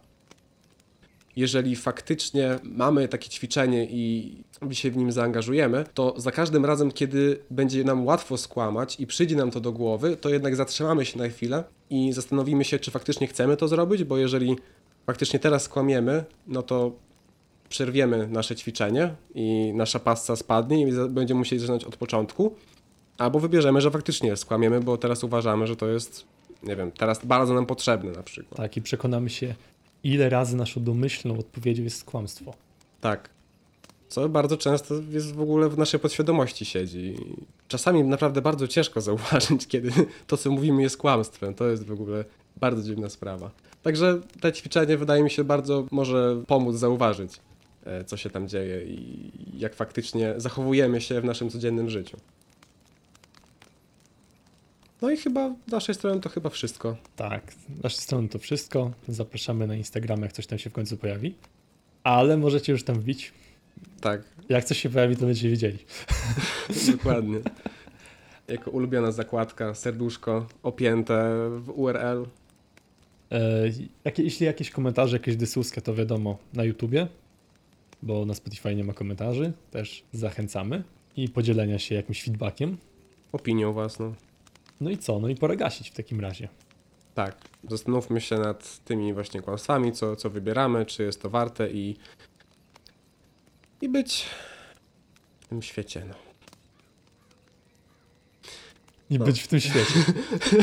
Jeżeli 1.36 1.76
faktycznie 1.76 2.60
mamy 2.64 3.08
takie 3.08 3.30
ćwiczenie 3.30 3.88
i 3.90 4.38
się 4.72 4.92
w 4.92 4.98
nim 4.98 5.12
zaangażujemy, 5.12 5.86
to 5.94 6.14
za 6.18 6.32
każdym 6.32 6.66
razem, 6.66 6.92
kiedy 6.92 7.40
będzie 7.50 7.84
nam 7.84 8.06
łatwo 8.06 8.38
skłamać 8.38 9.00
i 9.00 9.08
przyjdzie 9.08 9.36
nam 9.36 9.52
to 9.52 9.60
do 9.60 9.72
głowy, 9.72 10.18
to 10.18 10.30
jednak 10.30 10.56
zatrzymamy 10.56 11.06
się 11.06 11.20
na 11.20 11.30
chwilę 11.30 11.64
i 11.90 12.14
zastanowimy 12.14 12.66
się, 12.66 12.80
czy 12.80 12.92
faktycznie 12.92 13.28
chcemy 13.28 13.58
to 13.58 13.68
zrobić, 13.68 14.04
bo 14.04 14.18
jeżeli 14.18 14.56
faktycznie 15.06 15.40
teraz 15.40 15.64
skłamiemy, 15.64 16.24
no 16.48 16.62
to 16.62 16.92
przerwiemy 17.70 18.28
nasze 18.28 18.56
ćwiczenie 18.56 19.16
i 19.36 19.72
nasza 19.76 20.00
pasca 20.00 20.36
spadnie 20.36 20.88
i 20.88 20.92
będziemy 21.10 21.38
musieli 21.38 21.60
zaczynać 21.60 21.84
od 21.84 21.98
początku. 21.98 22.56
Albo 23.18 23.40
wybierzemy, 23.40 23.82
że 23.82 23.92
faktycznie 23.92 24.38
skłamiemy, 24.38 24.80
bo 24.80 24.98
teraz 24.98 25.24
uważamy, 25.24 25.68
że 25.68 25.76
to 25.76 25.88
jest, 25.88 26.26
nie 26.64 26.76
wiem, 26.76 26.92
teraz 26.92 27.26
bardzo 27.26 27.54
nam 27.54 27.66
potrzebne 27.66 28.12
na 28.12 28.24
przykład. 28.24 28.58
Tak, 28.58 28.78
i 28.78 28.82
przekonamy 28.82 29.30
się, 29.30 29.56
ile 30.04 30.30
razy 30.30 30.56
naszą 30.56 30.84
domyślną 30.84 31.38
odpowiedzią 31.40 31.84
jest 31.84 32.04
kłamstwo. 32.04 32.54
Tak. 33.02 33.30
Co 34.10 34.30
bardzo 34.30 34.58
często 34.58 34.96
jest 35.10 35.34
w 35.34 35.42
ogóle 35.42 35.70
w 35.70 35.78
naszej 35.78 36.00
podświadomości 36.00 36.66
siedzi. 36.66 37.16
Czasami 37.68 38.04
naprawdę 38.04 38.42
bardzo 38.42 38.68
ciężko 38.68 39.02
zauważyć, 39.12 39.68
kiedy 39.68 39.92
to, 40.28 40.38
co 40.38 40.52
mówimy, 40.52 40.82
jest 40.82 40.98
kłamstwem. 40.98 41.54
To 41.54 41.68
jest 41.68 41.86
w 41.86 41.92
ogóle 41.92 42.26
bardzo 42.58 42.84
dziwna 42.84 43.10
sprawa. 43.10 43.52
Także 43.84 44.22
te 44.42 44.54
ćwiczenie 44.54 44.98
wydaje 44.98 45.24
mi 45.24 45.32
się 45.32 45.44
bardzo 45.44 45.86
może 45.92 46.44
pomóc 46.48 46.76
zauważyć, 46.76 47.32
e, 47.86 48.04
co 48.04 48.18
się 48.18 48.30
tam 48.30 48.48
dzieje 48.48 48.86
i 48.86 49.32
jak 49.60 49.76
faktycznie 49.76 50.34
zachowujemy 50.38 51.02
się 51.02 51.22
w 51.22 51.26
naszym 51.26 51.50
codziennym 51.50 51.90
życiu. 51.90 52.18
No 55.04 55.12
i 55.12 55.18
chyba 55.18 55.56
z 55.68 55.72
naszej 55.72 55.96
strony 55.96 56.22
to 56.22 56.30
chyba 56.30 56.50
wszystko. 56.50 56.98
Tak, 57.16 57.54
z 57.80 57.84
naszej 57.84 58.00
strony 58.00 58.30
to 58.30 58.40
wszystko. 58.40 58.92
Zapraszamy 59.08 59.68
na 59.68 59.76
Instagram, 59.76 60.22
jak 60.22 60.34
coś 60.34 60.48
tam 60.48 60.60
się 60.60 60.70
w 60.70 60.74
końcu 60.74 60.98
pojawi. 60.98 61.36
Ale 62.04 62.38
możecie 62.38 62.72
już 62.72 62.84
tam 62.84 63.00
wbić. 63.00 63.32
Tak, 64.02 64.22
Jak 64.50 64.64
coś 64.64 64.78
się 64.78 64.90
pojawi, 64.90 65.16
to 65.16 65.26
będziecie 65.26 65.50
wiedzieli. 65.50 65.78
Dokładnie. 66.92 67.40
Jako 68.48 68.72
ulubiona 68.72 69.12
zakładka, 69.12 69.74
serduszko 69.74 70.48
opięte 70.64 71.34
w 71.60 71.70
URL. 71.76 72.26
E, 73.32 73.40
jakie, 74.06 74.24
jeśli 74.24 74.46
jakieś 74.46 74.70
komentarze, 74.70 75.16
jakieś 75.16 75.36
dyskusje, 75.36 75.82
to 75.82 75.96
wiadomo 75.96 76.38
na 76.54 76.64
YouTubie, 76.64 77.08
bo 78.02 78.26
na 78.26 78.34
Spotify 78.34 78.76
nie 78.76 78.84
ma 78.84 78.94
komentarzy. 78.94 79.54
Też 79.72 80.04
zachęcamy 80.14 80.84
i 81.18 81.30
podzielenia 81.30 81.80
się 81.80 81.96
jakimś 81.96 82.24
feedbackiem. 82.24 82.78
Opinią 83.32 83.74
własną. 83.74 84.06
No 84.10 84.16
i 84.90 84.98
co? 84.98 85.20
No 85.20 85.28
i 85.28 85.36
pora 85.36 85.56
gasić 85.56 85.90
w 85.90 85.94
takim 85.94 86.20
razie. 86.20 86.48
Tak. 87.16 87.36
Zastanówmy 87.70 88.22
się 88.22 88.36
nad 88.38 88.80
tymi 88.86 89.14
właśnie 89.14 89.42
kłamstwami, 89.42 89.92
co, 89.92 90.16
co 90.16 90.30
wybieramy, 90.30 90.86
czy 90.86 91.04
jest 91.04 91.22
to 91.22 91.30
warte 91.30 91.72
i. 91.72 91.96
i 93.82 93.90
być 93.90 94.26
w 95.42 95.48
tym 95.48 95.62
świecie. 95.62 96.06
No. 96.10 96.14
I 99.10 99.20
No. 99.20 99.26
być 99.26 99.42
w 99.42 99.48
tym 99.48 99.60
świecie. 99.60 99.94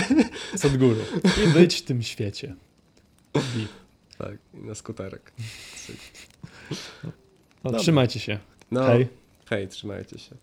Sadhguru. 0.57 1.01
I 1.45 1.49
być 1.49 1.75
w 1.77 1.83
tym 1.83 2.03
świecie. 2.03 2.55
I, 3.35 3.67
Tak, 4.19 4.39
i 4.55 4.59
na 4.59 4.75
skuterek. 4.75 5.33
no, 7.65 7.73
trzymajcie 7.73 8.21
się. 8.21 8.39
No, 8.71 8.85
Hej. 8.87 9.09
hej, 9.47 9.69
trzymajcie 9.69 10.19
się. 10.19 10.37